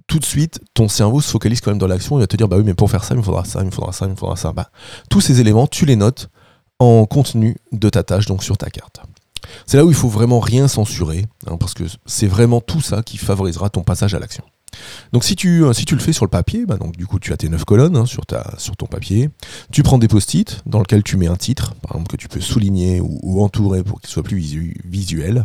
tout 0.06 0.18
de 0.18 0.24
suite, 0.24 0.60
ton 0.74 0.88
cerveau 0.88 1.20
se 1.20 1.30
focalise 1.30 1.60
quand 1.60 1.70
même 1.70 1.78
dans 1.78 1.86
l'action. 1.86 2.16
Il 2.18 2.20
va 2.20 2.26
te 2.26 2.36
dire, 2.36 2.48
bah 2.48 2.56
oui, 2.56 2.64
mais 2.64 2.74
pour 2.74 2.90
faire 2.90 3.04
ça, 3.04 3.14
il 3.14 3.18
me 3.18 3.22
faudra 3.22 3.44
ça, 3.44 3.60
il 3.60 3.66
me 3.66 3.70
faudra 3.70 3.92
ça, 3.92 4.06
il 4.06 4.12
me 4.12 4.16
faudra 4.16 4.36
ça. 4.36 4.52
Bah, 4.52 4.70
tous 5.10 5.20
ces 5.20 5.40
éléments, 5.40 5.66
tu 5.66 5.86
les 5.86 5.96
notes 5.96 6.28
en 6.78 7.06
contenu 7.06 7.56
de 7.72 7.88
ta 7.88 8.02
tâche, 8.02 8.26
donc 8.26 8.42
sur 8.42 8.58
ta 8.58 8.70
carte. 8.70 9.00
C'est 9.66 9.76
là 9.76 9.84
où 9.84 9.88
il 9.88 9.94
faut 9.94 10.08
vraiment 10.08 10.40
rien 10.40 10.68
censurer, 10.68 11.26
hein, 11.46 11.56
parce 11.56 11.74
que 11.74 11.84
c'est 12.04 12.26
vraiment 12.26 12.60
tout 12.60 12.80
ça 12.80 13.02
qui 13.02 13.16
favorisera 13.16 13.70
ton 13.70 13.82
passage 13.82 14.14
à 14.14 14.18
l'action. 14.18 14.44
Donc 15.12 15.24
si 15.24 15.36
tu, 15.36 15.64
euh, 15.64 15.72
si 15.72 15.84
tu 15.84 15.94
le 15.94 16.00
fais 16.00 16.12
sur 16.12 16.24
le 16.24 16.30
papier, 16.30 16.66
bah 16.66 16.78
du 16.96 17.06
coup 17.06 17.18
tu 17.18 17.32
as 17.32 17.36
tes 17.36 17.48
neuf 17.48 17.64
colonnes 17.64 17.96
hein, 17.96 18.06
sur, 18.06 18.26
ton 18.26 18.86
papier, 18.86 19.30
tu 19.72 19.82
prends 19.82 19.98
des 19.98 20.08
post-it 20.08 20.62
dans 20.66 20.80
lequel 20.80 21.02
tu 21.02 21.16
mets 21.16 21.28
un 21.28 21.36
titre, 21.36 21.74
par 21.82 21.92
exemple 21.92 22.10
que 22.10 22.16
tu 22.16 22.28
peux 22.28 22.40
souligner 22.40 23.00
ou, 23.00 23.18
ou 23.22 23.42
entourer 23.42 23.82
pour 23.82 24.00
qu'il 24.00 24.10
soit 24.10 24.22
plus 24.22 24.38
visu- 24.38 24.76
visuel, 24.84 25.44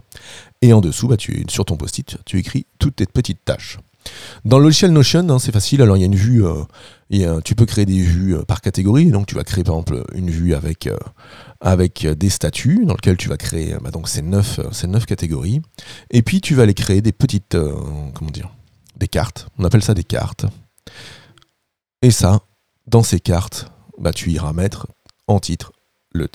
et 0.62 0.74
en 0.74 0.82
dessous, 0.82 1.08
bah, 1.08 1.16
sur 1.50 1.66
ton 1.66 1.78
post-it, 1.78 2.18
tu 2.26 2.38
écris 2.38 2.66
toutes 2.80 2.98
tes 2.98 3.06
petites 3.06 3.44
tâches. 3.44 3.80
Dans 4.46 4.58
le 4.58 4.66
logiciel 4.66 4.92
Notion, 4.92 5.30
hein, 5.30 5.40
c'est 5.40 5.52
facile, 5.52 5.82
alors 5.82 5.98
il 5.98 6.02
y 6.02 6.04
a 6.04 6.08
une 6.08 6.16
vue, 6.16 6.44
euh, 6.44 7.42
tu 7.42 7.56
peux 7.56 7.66
créer 7.66 7.86
des 7.86 8.00
vues 8.02 8.36
euh, 8.36 8.44
par 8.44 8.62
catégorie, 8.62 9.12
donc 9.12 9.28
tu 9.28 9.36
vas 9.36 9.44
créer 9.44 9.64
par 9.64 9.76
exemple 9.76 10.04
une 10.16 10.30
vue 10.30 10.56
avec, 10.56 12.08
des 12.08 12.30
statuts, 12.30 12.86
dans 12.86 12.96
lequel 12.96 13.18
tu 13.18 13.30
vas 13.30 13.38
créer 13.38 13.76
bah, 13.82 13.92
donc 13.92 14.10
ces 14.10 14.22
neuf, 14.22 14.60
ces 14.72 14.88
neuf 14.88 15.06
catégories, 15.06 15.62
et 16.10 16.22
puis 16.22 16.42
tu 16.42 16.56
vas 16.56 16.64
aller 16.64 16.74
créer 16.74 17.02
des 17.02 17.12
petites, 17.12 17.58
comment 18.14 18.32
dire, 18.32 18.50
des 19.02 19.08
cartes. 19.08 19.48
On 19.58 19.66
appelle 19.66 19.84
ça 19.84 19.94
des 19.94 20.04
cartes. 20.06 20.46
Et 22.02 22.12
ça, 22.12 22.40
dans 22.88 23.04
ces 23.04 23.20
cartes, 23.20 23.70
bah, 23.98 24.14
tu 24.14 24.32
iras 24.32 24.54
mettre 24.54 24.88
en 25.28 25.40
titre 25.40 25.74
le, 26.14 26.30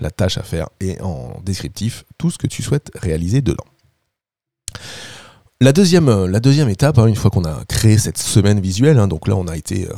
la 0.00 0.10
tâche 0.10 0.38
à 0.38 0.42
faire 0.42 0.68
et 0.80 1.00
en 1.00 1.40
descriptif 1.42 2.04
tout 2.16 2.30
ce 2.30 2.38
que 2.38 2.46
tu 2.46 2.62
souhaites 2.62 2.90
réaliser 2.94 3.40
dedans. 3.40 3.64
La 5.60 5.72
deuxième, 5.72 6.08
euh, 6.08 6.68
étape, 6.68 6.98
hein, 6.98 7.06
une 7.06 7.16
fois 7.16 7.30
qu'on 7.30 7.44
a 7.44 7.64
créé 7.64 7.98
cette 7.98 8.18
semaine 8.18 8.60
visuelle, 8.60 8.98
hein, 8.98 9.08
donc 9.08 9.26
là 9.26 9.34
on 9.34 9.48
a 9.48 9.56
été 9.56 9.88
euh, 9.88 9.94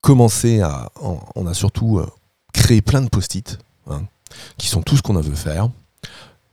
commencé 0.00 0.60
à, 0.60 0.90
on 1.34 1.46
a 1.46 1.54
surtout 1.54 1.98
euh, 1.98 2.06
créé 2.52 2.80
plein 2.80 3.02
de 3.02 3.08
post-it, 3.08 3.58
hein, 3.90 4.02
qui 4.56 4.68
sont 4.68 4.82
tout 4.82 4.96
ce 4.96 5.02
qu'on 5.02 5.16
a 5.16 5.20
veut 5.20 5.34
faire. 5.34 5.68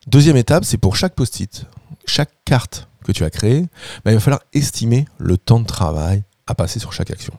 Deuxième 0.08 0.38
étape, 0.38 0.66
c'est 0.66 0.80
pour 0.80 0.96
chaque 0.96 1.14
post-it, 1.14 1.66
chaque 2.08 2.32
carte 2.46 2.88
que 3.04 3.12
tu 3.12 3.24
as 3.24 3.30
créée, 3.30 3.68
bah, 4.04 4.12
il 4.12 4.16
va 4.16 4.20
falloir 4.20 4.42
estimer 4.54 5.06
le 5.18 5.38
temps 5.38 5.60
de 5.60 5.66
travail 5.66 6.24
à 6.48 6.56
passer 6.56 6.80
sur 6.80 6.94
chaque 6.94 7.12
action. 7.12 7.34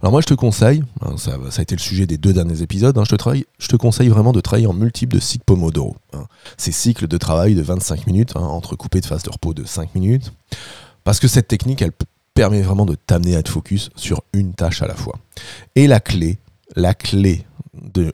Alors 0.00 0.12
moi 0.12 0.20
je 0.20 0.26
te 0.26 0.34
conseille, 0.34 0.84
hein, 1.00 1.16
ça, 1.16 1.32
a 1.34 1.62
été 1.62 1.74
le 1.74 1.80
sujet 1.80 2.06
des 2.06 2.16
deux 2.16 2.32
derniers 2.32 2.62
épisodes, 2.62 2.96
hein, 2.96 3.02
je, 3.04 3.68
te 3.68 3.76
conseille 3.76 4.08
vraiment 4.08 4.32
de 4.32 4.40
travailler 4.40 4.68
en 4.68 4.72
multiple 4.72 5.16
de 5.16 5.20
cycles 5.20 5.44
Pomodoro. 5.44 5.96
hein. 6.12 6.26
Ces 6.56 6.70
cycles 6.70 7.08
de 7.08 7.16
travail 7.16 7.56
de 7.56 7.62
25 7.62 8.06
minutes, 8.06 8.36
entrecoupés 8.36 9.00
de 9.00 9.06
phases 9.06 9.24
de 9.24 9.30
repos 9.30 9.54
de 9.54 9.64
5 9.64 9.96
minutes. 9.96 10.32
Parce 11.02 11.18
que 11.18 11.26
cette 11.26 11.48
technique, 11.48 11.82
elle 11.82 11.92
permet 12.34 12.62
vraiment 12.62 12.86
de 12.86 12.94
t'amener 12.94 13.34
à 13.34 13.42
te 13.42 13.48
focus 13.48 13.90
sur 13.96 14.22
une 14.32 14.54
tâche 14.54 14.82
à 14.82 14.86
la 14.86 14.94
fois. 14.94 15.18
Et 15.74 15.88
la 15.88 15.98
clé, 16.00 16.38
la 16.76 16.94
clé, 16.94 17.46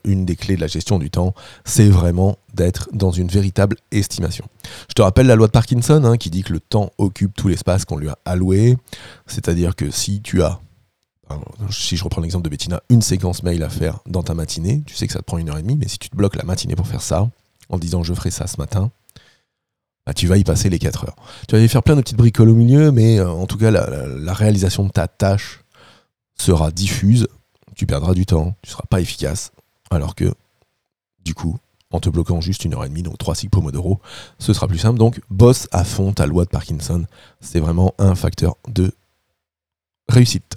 une 0.05 0.25
des 0.25 0.37
clés 0.37 0.57
de 0.57 0.61
la 0.61 0.67
gestion 0.67 0.99
du 0.99 1.11
temps, 1.11 1.35
c'est 1.65 1.89
vraiment 1.89 2.39
d'être 2.53 2.89
dans 2.93 3.11
une 3.11 3.29
véritable 3.29 3.77
estimation. 3.91 4.45
Je 4.89 4.95
te 4.95 5.03
rappelle 5.03 5.27
la 5.27 5.37
loi 5.37 5.47
de 5.47 5.53
Parkinson 5.53 6.05
hein, 6.05 6.17
qui 6.17 6.31
dit 6.31 6.43
que 6.43 6.53
le 6.53 6.61
temps 6.61 6.91
occupe 6.99 7.35
tout 7.35 7.49
l'espace 7.49 7.85
qu'on 7.85 7.97
lui 7.97 8.09
a 8.09 8.19
alloué. 8.25 8.77
C'est-à-dire 9.27 9.77
que 9.77 9.91
si 9.91 10.21
tu 10.23 10.43
as, 10.43 10.61
si 11.71 11.97
je 11.97 12.05
reprends 12.05 12.21
l'exemple 12.21 12.45
de 12.45 12.51
Bettina, 12.51 12.83
une 12.91 13.03
séquence 13.03 13.43
mail 13.43 13.63
à 13.63 13.69
faire 13.69 14.01
dans 14.07 14.23
ta 14.23 14.35
matinée, 14.35 14.83
tu 14.87 14.95
sais 14.95 15.07
que 15.07 15.13
ça 15.13 15.21
te 15.21 15.25
prend 15.25 15.39
une 15.39 15.49
heure 15.49 15.59
et 15.59 15.63
demie, 15.63 15.77
mais 15.77 15.89
si 15.89 15.99
tu 15.99 16.11
te 16.11 16.17
bloques 16.17 16.37
la 16.37 16.45
matinée 16.45 16.77
pour 16.77 16.87
faire 16.87 17.03
ça, 17.03 17.29
en 17.69 17.79
disant 17.79 18.03
je 18.03 18.15
ferai 18.15 18.31
ça 18.31 18.47
ce 18.47 18.59
matin, 18.59 18.91
bah, 20.07 20.13
tu 20.13 20.27
vas 20.27 20.37
y 20.37 20.45
passer 20.45 20.69
les 20.69 20.79
4 20.79 21.05
heures. 21.05 21.17
Tu 21.49 21.57
vas 21.57 21.63
y 21.63 21.69
faire 21.69 21.83
plein 21.83 21.97
de 21.97 22.03
petites 22.03 22.19
bricoles 22.19 22.51
au 22.51 22.55
milieu, 22.55 22.93
mais 22.93 23.19
euh, 23.19 23.31
en 23.31 23.47
tout 23.47 23.57
cas, 23.57 23.71
la 23.71 24.33
réalisation 24.35 24.85
de 24.85 24.91
ta 24.91 25.09
tâche 25.09 25.65
sera 26.37 26.71
diffuse, 26.71 27.27
tu 27.75 27.87
perdras 27.87 28.14
du 28.14 28.26
temps, 28.26 28.54
tu 28.62 28.71
seras 28.71 28.85
pas 28.88 29.00
efficace, 29.00 29.52
alors 29.90 30.14
que, 30.14 30.33
du 31.25 31.35
coup, 31.35 31.59
en 31.90 32.00
te 32.00 32.09
bloquant 32.09 32.40
juste 32.40 32.64
une 32.64 32.75
heure 32.75 32.85
et 32.85 32.88
demie, 32.88 33.02
donc 33.02 33.19
3 33.19 33.37
cycles 33.37 33.50
Pomodoro, 33.50 34.00
ce 34.38 34.52
sera 34.52 34.66
plus 34.66 34.78
simple. 34.78 34.99
Donc, 34.99 35.21
bosse 35.31 35.69
à 35.71 35.85
fond 35.85 36.12
ta 36.12 36.26
loi 36.26 36.45
de 36.45 36.50
Parkinson. 36.50 37.04
C'est 37.40 37.61
vraiment 37.61 37.95
un 37.99 38.16
facteur 38.16 38.57
de 38.69 38.93
réussite. 40.09 40.57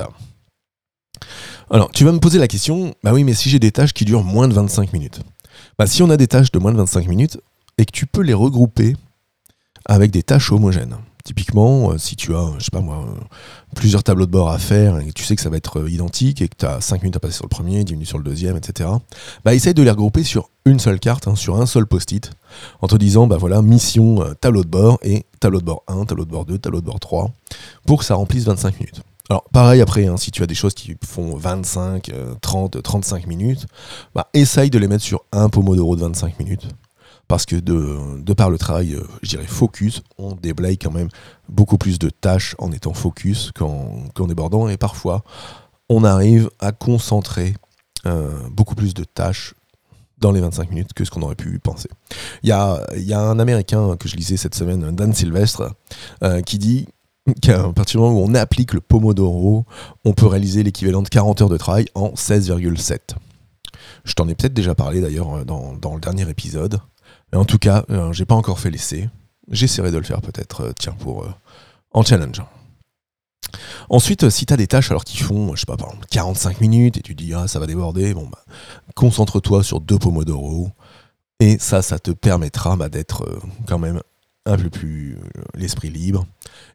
Alors, 1.70 1.92
tu 1.92 2.06
vas 2.06 2.12
me 2.12 2.20
poser 2.20 2.40
la 2.40 2.48
question, 2.48 2.96
bah 3.04 3.14
oui, 3.14 3.24
mais 3.24 3.34
si 3.34 3.50
j'ai 3.50 3.60
des 3.60 3.72
tâches 3.72 3.94
qui 3.94 4.04
durent 4.06 4.24
moins 4.24 4.48
de 4.48 4.54
25 4.54 4.94
minutes. 4.94 5.22
Bah, 5.78 5.86
si 5.86 6.02
on 6.02 6.10
a 6.10 6.18
des 6.18 6.28
tâches 6.28 6.52
de 6.52 6.60
moins 6.60 6.72
de 6.72 6.78
25 6.78 7.08
minutes 7.08 7.40
et 7.78 7.86
que 7.86 7.92
tu 7.92 8.08
peux 8.08 8.22
les 8.22 8.34
regrouper 8.34 8.96
avec 9.86 10.12
des 10.12 10.24
tâches 10.24 10.52
homogènes, 10.52 10.98
Typiquement, 11.28 11.92
euh, 11.92 11.98
si 11.98 12.16
tu 12.16 12.34
as, 12.34 12.54
je 12.58 12.64
sais 12.64 12.72
pas 12.72 12.80
moi, 12.80 13.06
euh, 13.06 13.22
plusieurs 13.76 14.02
tableaux 14.02 14.26
de 14.26 14.32
bord 14.32 14.50
à 14.50 14.58
faire 14.58 14.98
et 15.00 15.12
tu 15.12 15.26
sais 15.26 15.36
que 15.36 15.42
ça 15.42 15.50
va 15.50 15.58
être 15.58 15.82
euh, 15.82 15.90
identique 15.90 16.42
et 16.42 16.48
que 16.48 16.56
tu 16.58 16.66
as 16.66 16.80
5 16.80 17.02
minutes 17.02 17.18
à 17.18 17.20
passer 17.20 17.34
sur 17.34 17.44
le 17.44 17.50
premier, 17.50 17.84
10 17.84 17.96
minutes 17.96 18.08
sur 18.08 18.18
le 18.18 18.24
deuxième, 18.24 18.56
etc., 18.56 18.90
bah 19.44 19.54
essaye 19.54 19.74
de 19.74 19.84
les 19.84 19.90
regrouper 19.90 20.24
sur 20.24 20.50
une 20.64 20.80
seule 20.80 21.02
carte, 21.02 21.28
hein, 21.28 21.36
sur 21.36 21.60
un 21.60 21.66
seul 21.66 21.86
post-it, 21.86 22.32
en 22.82 22.88
te 22.88 22.96
disant, 22.96 23.28
bah 23.28 23.36
voilà, 23.36 23.62
mission, 23.62 24.24
tableau 24.40 24.64
de 24.64 24.70
bord 24.70 25.00
et 25.02 25.26
tableau 25.42 25.60
de 25.60 25.66
bord 25.66 25.84
1, 25.90 26.06
tableau 26.06 26.24
de 26.24 26.32
bord 26.32 26.46
2, 26.46 26.60
tableau 26.60 26.80
de 26.80 26.86
bord 26.86 27.02
3, 27.02 27.30
pour 27.86 28.00
que 28.00 28.06
ça 28.06 28.16
remplisse 28.16 28.46
25 28.46 28.80
minutes. 28.80 29.02
Alors 29.30 29.44
pareil 29.52 29.82
après, 29.82 30.08
hein, 30.08 30.16
si 30.16 30.32
tu 30.32 30.44
as 30.44 30.48
des 30.48 30.56
choses 30.56 30.76
qui 30.76 30.96
font 31.06 31.36
25, 31.36 32.10
30, 32.40 32.82
35 32.82 33.28
minutes, 33.28 33.66
bah, 34.16 34.30
essaye 34.34 34.70
de 34.70 34.80
les 34.80 34.88
mettre 34.88 35.04
sur 35.04 35.26
un 35.34 35.50
pomodoro 35.50 35.98
de 35.98 36.02
25 36.04 36.40
minutes 36.40 36.70
parce 37.28 37.46
que 37.46 37.56
de, 37.56 38.34
par 38.34 38.50
le 38.50 38.58
travail, 38.58 38.94
euh, 38.94 39.04
je 39.22 39.30
dirais 39.30 39.48
focus, 39.48 40.02
on 40.18 40.34
déblaye 40.34 40.78
quand 40.78 40.92
même 40.92 41.10
beaucoup 41.50 41.78
plus 41.78 42.00
de 42.00 42.10
tâches 42.10 42.56
en 42.60 42.72
étant 42.72 42.94
focus 42.94 43.52
qu'en 43.54 44.28
débordant, 44.28 44.70
et 44.70 44.78
parfois 44.78 45.24
on 45.90 46.04
arrive 46.04 46.50
à 46.60 46.72
concentrer 46.72 47.56
euh, 48.06 48.32
beaucoup 48.52 48.76
plus 48.76 48.94
de 48.94 49.04
tâches 49.04 49.54
dans 50.20 50.32
les 50.32 50.42
25 50.42 50.70
minutes 50.70 50.94
que 50.94 51.06
ce 51.06 51.12
qu'on 51.12 51.22
aurait 51.22 51.36
pu 51.36 51.60
penser. 51.60 51.90
Il 52.44 52.50
y 52.50 52.52
a, 52.52 52.82
y 52.96 53.14
a, 53.14 53.20
un 53.20 53.40
Américain 53.40 53.96
que 53.98 54.08
je 54.08 54.16
lisais 54.16 54.38
cette 54.38 54.56
semaine, 54.56 54.96
Dan 54.96 55.14
Sylvestre, 55.14 55.74
euh, 56.24 56.42
qui 56.42 56.58
dit 56.58 56.88
qu'à 57.42 57.72
partir 57.74 58.00
du 58.00 58.06
moment 58.06 58.20
où 58.20 58.24
on 58.24 58.34
applique 58.34 58.74
le 58.74 58.82
Pomodoro, 58.82 59.66
on 60.06 60.14
peut 60.14 60.26
réaliser 60.26 60.64
l'équivalent 60.64 61.02
de 61.02 61.10
40 61.10 61.42
heures 61.42 61.50
de 61.50 61.58
travail 61.58 61.86
en 61.94 62.10
16,7. 62.10 63.16
Je 64.06 64.14
t'en 64.14 64.28
ai 64.28 64.36
peut-être 64.36 64.54
déjà 64.54 64.74
parlé 64.74 65.02
d'ailleurs 65.02 65.46
dans, 65.46 65.74
dans, 65.74 65.94
le 65.94 66.02
dernier 66.02 66.28
épisode. 66.30 66.80
Mais 67.32 67.38
en 67.38 67.46
tout 67.46 67.58
cas, 67.58 67.84
euh, 67.90 68.14
j'ai 68.14 68.26
pas 68.26 68.36
encore 68.36 68.60
fait 68.60 68.70
l'essai. 68.70 69.10
J'essaierai 69.50 69.92
de 69.92 69.98
le 69.98 70.04
faire 70.04 70.22
peut-être, 70.22 70.62
euh, 70.62 70.72
tiens, 70.78 70.96
pour 71.00 71.24
euh, 71.24 71.30
en 71.92 72.04
challenge. 72.04 72.42
Ensuite, 73.90 74.30
si 74.30 74.46
tu 74.46 74.54
as 74.54 74.58
des 74.58 74.68
tâches 74.68 74.92
alors 74.92 75.06
qui 75.06 75.18
font, 75.18 75.56
je 75.56 75.62
sais 75.62 75.66
pas, 75.66 75.78
par 75.78 75.88
exemple 75.88 76.08
45 76.10 76.60
minutes 76.60 76.98
et 76.98 77.02
tu 77.02 77.16
dis 77.16 77.34
ah 77.34 77.48
ça 77.48 77.60
va 77.60 77.66
déborder, 77.66 78.14
bon 78.14 78.28
bah 78.28 78.44
concentre-toi 78.94 79.64
sur 79.64 79.80
deux 79.80 79.98
pomodoro 79.98 80.70
et 81.40 81.58
ça, 81.58 81.82
ça 81.82 81.98
te 81.98 82.12
permettra 82.12 82.76
bah, 82.76 82.90
d'être 82.90 83.40
quand 83.66 83.80
même 83.80 84.02
un 84.46 84.58
peu 84.58 84.70
plus 84.70 85.18
l'esprit 85.54 85.90
libre. 85.90 86.26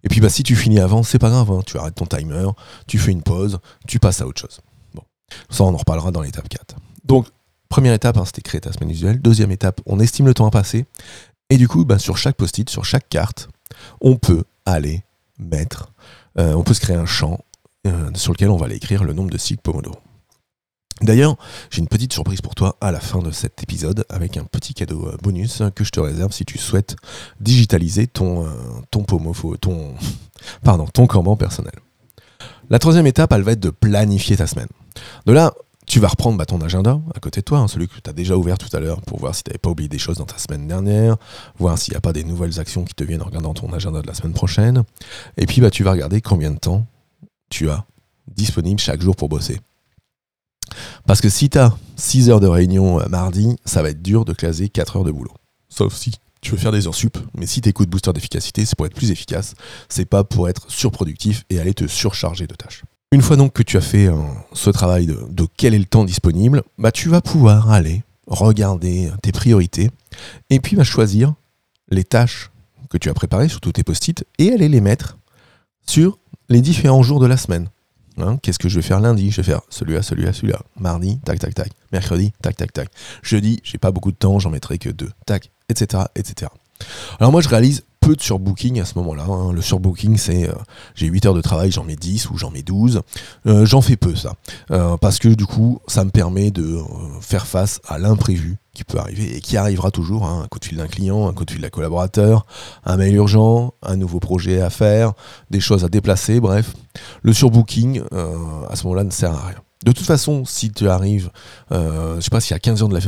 Et 0.03 0.09
puis 0.09 0.21
bah 0.21 0.31
si 0.31 0.43
tu 0.45 0.57
finis 0.57 0.81
avant, 0.81 1.03
c'est 1.03 1.19
pas 1.19 1.29
grave, 1.29 1.51
hein. 1.51 1.61
tu 1.67 1.77
arrêtes 1.77 1.97
ton 1.97 2.07
timer, 2.07 2.49
tu 2.87 2.99
fais 2.99 3.13
une 3.13 3.23
pause, 3.23 3.61
tu 3.87 3.99
passes 3.99 4.23
à 4.23 4.27
autre 4.27 4.41
chose. 4.41 4.61
Bon, 4.95 5.03
ça 5.51 5.65
on 5.65 5.75
en 5.75 5.77
reparlera 5.77 6.11
dans 6.11 6.23
l'étape 6.23 6.49
4. 6.49 6.77
Donc 7.05 7.27
Première 7.73 7.95
étape, 7.95 8.19
hein, 8.19 8.27
c'était 8.27 8.43
créer 8.43 8.61
ta 8.61 8.71
semaine 8.71 8.91
visuelle. 8.91 9.23
Deuxième 9.23 9.51
étape, 9.51 9.81
on 9.87 9.99
estime 9.99 10.27
le 10.27 10.35
temps 10.35 10.47
à 10.47 10.51
passer. 10.51 10.85
Et 11.49 11.57
du 11.57 11.69
coup, 11.69 11.87
bah, 11.87 11.99
sur 11.99 12.19
chaque 12.19 12.37
post-it, 12.37 12.69
sur 12.69 12.85
chaque 12.85 13.09
carte, 13.09 13.49
on 14.03 14.17
peut 14.17 14.45
aller 14.67 15.05
mettre, 15.39 15.91
euh, 16.39 16.53
on 16.53 16.65
peut 16.65 16.75
se 16.75 16.83
créer 16.83 16.97
un 16.97 17.07
champ 17.07 17.39
euh, 17.87 18.11
sur 18.15 18.33
lequel 18.33 18.51
on 18.51 18.59
va 18.59 18.67
aller 18.67 18.77
écrire 18.77 19.05
le 19.05 19.15
nombre 19.15 19.31
de 19.31 19.39
cycles 19.39 19.63
Pomodoro. 19.63 19.97
D'ailleurs, 21.01 21.39
j'ai 21.71 21.79
une 21.79 21.89
petite 21.89 22.13
surprise 22.13 22.43
pour 22.43 22.55
toi 22.55 22.77
à 22.83 22.93
la 22.93 23.01
fin 23.01 23.21
de 23.21 23.31
cet 23.31 23.63
épisode 23.63 24.05
avec 24.11 24.37
un 24.37 24.45
petit 24.45 24.75
cadeau 24.75 25.09
euh, 25.09 25.17
bonus 25.23 25.63
que 25.75 25.83
je 25.83 25.93
te 25.93 26.01
réserve 26.01 26.33
si 26.33 26.45
tu 26.45 26.59
souhaites 26.59 26.97
digitaliser 27.41 28.07
ton, 28.07 28.47
ton 28.91 29.05
ton, 29.05 29.95
pardon, 30.63 30.87
ton 30.89 31.37
personnel. 31.37 31.73
La 32.69 32.79
troisième 32.79 33.07
étape, 33.07 33.33
elle 33.33 33.43
va 33.43 33.53
être 33.53 33.61
de 33.61 33.71
planifier 33.71 34.37
ta 34.37 34.47
semaine. 34.47 34.69
De 35.25 35.33
là, 35.33 35.55
tu 35.87 36.01
vas 36.01 36.09
reprendre 36.09 36.39
bah, 36.39 36.47
ton 36.47 36.61
agenda 36.61 37.01
à 37.15 37.21
côté 37.21 37.41
de 37.41 37.45
toi, 37.45 37.59
hein, 37.59 37.69
celui 37.69 37.89
que 37.89 37.95
tu 38.03 38.09
as 38.09 38.13
déjà 38.13 38.37
ouvert 38.37 38.59
tout 38.59 38.75
à 38.75 38.81
l'heure 38.81 39.01
pour 39.03 39.19
voir 39.19 39.35
si 39.35 39.43
tu 39.43 39.51
n'avais 39.51 39.59
pas 39.59 39.71
oublié 39.71 39.89
des 39.89 39.99
choses 39.99 40.19
dans 40.19 40.25
ta 40.25 40.39
semaine 40.39 40.67
dernière, 40.67 41.17
voir 41.59 41.79
s'il 41.79 41.93
n'y 41.93 41.97
a 41.97 42.01
pas 42.01 42.13
des 42.13 42.25
nouvelles 42.25 42.61
actions 42.61 42.85
qui 42.85 42.95
te 42.95 43.05
viennent 43.05 43.23
en 43.23 43.27
regardant 43.27 43.55
ton 43.55 43.73
agenda 43.73 44.01
de 44.01 44.07
la 44.07 44.15
semaine 44.15 44.33
prochaine. 44.33 44.85
Et 45.37 45.47
puis 45.47 45.61
bah, 45.61 45.71
tu 45.71 45.83
vas 45.83 45.93
regarder 45.93 46.21
combien 46.21 46.51
de 46.51 46.59
temps 46.59 46.87
tu 47.51 47.69
as 47.69 47.85
disponible 48.29 48.81
chaque 48.81 49.01
jour 49.01 49.17
pour 49.17 49.29
bosser. 49.29 49.61
Parce 51.07 51.21
que 51.21 51.29
si 51.29 51.51
tu 51.51 51.59
as 51.59 51.77
6 51.97 52.31
heures 52.31 52.41
de 52.41 52.47
réunion 52.47 53.01
euh, 53.01 53.09
mardi, 53.09 53.57
ça 53.65 53.83
va 53.83 53.91
être 53.91 54.03
dur 54.03 54.25
de 54.25 54.33
caser 54.33 54.69
4 54.69 54.97
heures 54.97 55.05
de 55.05 55.11
boulot. 55.11 55.33
Sauf 55.69 55.95
si 55.95 56.13
tu 56.41 56.53
veux 56.53 56.57
faire 56.57 56.73
des 56.73 56.87
heures 56.87 56.95
sup, 56.95 57.19
mais 57.35 57.47
si 57.47 57.61
tu 57.61 57.69
écoutes 57.69 57.89
Booster 57.89 58.13
d'efficacité, 58.13 58.65
c'est 58.65 58.77
pour 58.77 58.87
être 58.87 58.95
plus 58.95 59.11
efficace, 59.11 59.55
c'est 59.89 60.05
pas 60.05 60.25
pour 60.25 60.49
être 60.49 60.71
surproductif 60.71 61.45
et 61.51 61.61
aller 61.61 61.75
te 61.75 61.87
surcharger 61.87 62.47
de 62.47 62.55
tâches. 62.55 62.83
Une 63.13 63.21
fois 63.21 63.37
donc 63.37 63.53
que 63.53 63.63
tu 63.63 63.77
as 63.77 63.83
fait 63.83 64.07
euh, 64.07 64.17
ce 64.55 64.71
travail 64.71 65.05
de, 65.05 65.47
quel 65.59 65.75
est 65.75 65.79
le 65.79 65.85
temps 65.85 66.05
disponible, 66.05 66.63
bah, 66.79 66.91
tu 66.91 67.11
vas 67.11 67.21
pouvoir 67.21 67.71
aller 67.71 68.03
regarder 68.27 69.11
tes 69.23 69.33
priorités 69.33 69.91
et 70.49 70.61
puis 70.61 70.77
bah, 70.77 70.83
choisir 70.83 71.35
les 71.91 72.05
tâches 72.05 72.51
que 72.89 72.97
tu 72.97 73.11
as 73.11 73.15
préparées 73.15 73.51
sur 73.51 73.61
tous 73.61 73.73
tes 73.73 73.83
post-it 73.83 74.25
et 74.39 74.51
aller 74.51 74.71
les 74.71 74.81
mettre 74.81 75.19
sur 75.87 76.19
les 76.49 76.63
différents 76.63 77.03
jours 77.03 77.21
de 77.21 77.27
la 77.27 77.37
semaine. 77.37 77.69
Hein, 78.17 78.39
qu'est-ce 78.41 78.59
que 78.59 78.71
je 78.71 78.77
vais 78.77 78.83
faire 78.83 79.01
lundi? 79.01 79.31
Je 79.31 79.43
vais 79.43 79.43
faire 79.43 79.61
celui-là, 79.69 80.01
celui-là, 80.01 80.33
celui-là. 80.33 80.61
Mardi, 80.81 81.19
tac, 81.23 81.39
tac, 81.39 81.55
tac. 81.55 81.71
Mercredi, 81.93 82.33
tac, 82.41 82.57
tac, 82.57 82.73
tac. 82.73 82.89
Jeudi, 83.23 83.61
j'ai 83.63 83.77
pas 83.77 83.91
beaucoup 83.91 84.11
de 84.11 84.17
temps, 84.17 84.39
j'en 84.39 84.51
mettrai 84.51 84.79
que 84.79 84.89
deux. 84.89 85.11
Tac, 85.27 85.51
etc., 85.69 86.05
etc. 86.15 86.51
Alors 87.21 87.31
moi, 87.31 87.43
je 87.43 87.49
réalise 87.51 87.85
peu 88.03 88.17
de 88.17 88.21
surbooking 88.21 88.81
à 88.81 88.85
ce 88.85 88.99
moment-là. 88.99 89.25
Hein. 89.29 89.53
Le 89.53 89.63
surbooking, 89.63 90.17
c'est 90.17 90.49
euh, 90.49 90.55
j'ai 90.97 91.07
8 91.07 91.27
heures 91.27 91.35
de 91.35 91.41
travail, 91.41 91.71
j'en 91.71 91.85
mets 91.85 91.97
10 91.97 92.31
ou 92.31 92.37
j'en 92.37 92.51
mets 92.51 92.63
12. 92.63 93.01
Euh, 93.47 93.65
j'en 93.65 93.81
fais 93.81 93.97
peu 93.97 94.15
ça. 94.17 94.35
Euh, 94.73 94.97
parce 94.97 95.19
que 95.21 95.29
du 95.29 95.47
coup, 95.47 95.79
ça 95.87 96.05
me 96.05 96.11
permet 96.11 96.51
de 96.51 96.79
faire 97.21 97.47
face 97.47 97.81
à 97.87 97.99
l'imprévu 97.99 98.59
qui 98.75 98.83
peut 98.83 98.99
arriver 98.99 99.37
et 99.37 99.41
qui 99.41 99.57
arrivera 99.57 99.93
toujours. 99.93 100.27
Hein. 100.27 100.43
Un 100.45 100.49
coup 100.49 100.59
de 100.59 100.65
fil 100.65 100.79
d'un 100.79 100.89
client, 100.89 101.29
un 101.29 101.33
coup 101.33 101.45
de 101.45 101.53
fil 101.53 101.61
d'un 101.61 101.71
collaborateur, 101.71 102.45
un 102.85 102.97
mail 102.97 103.15
urgent, 103.15 103.73
un 103.83 103.97
nouveau 103.97 104.19
projet 104.19 104.61
à 104.61 104.71
faire, 104.71 105.13
des 105.51 105.61
choses 105.61 105.85
à 105.85 105.89
déplacer, 105.89 106.41
bref. 106.41 106.75
Le 107.23 107.33
surbooking, 107.33 108.03
à 108.69 108.75
ce 108.75 108.85
moment-là, 108.85 109.05
ne 109.05 109.11
sert 109.11 109.33
à 109.33 109.47
rien. 109.47 109.59
De 109.85 109.93
toute 109.93 110.07
façon, 110.07 110.45
si 110.45 110.73
tu 110.73 110.89
arrives, 110.89 111.31
je 111.71 112.19
sais 112.21 112.31
pas 112.31 112.41
si 112.41 112.53
à 112.53 112.59
15 112.59 112.83
heures 112.83 112.89
de 112.89 112.95
la 112.95 113.01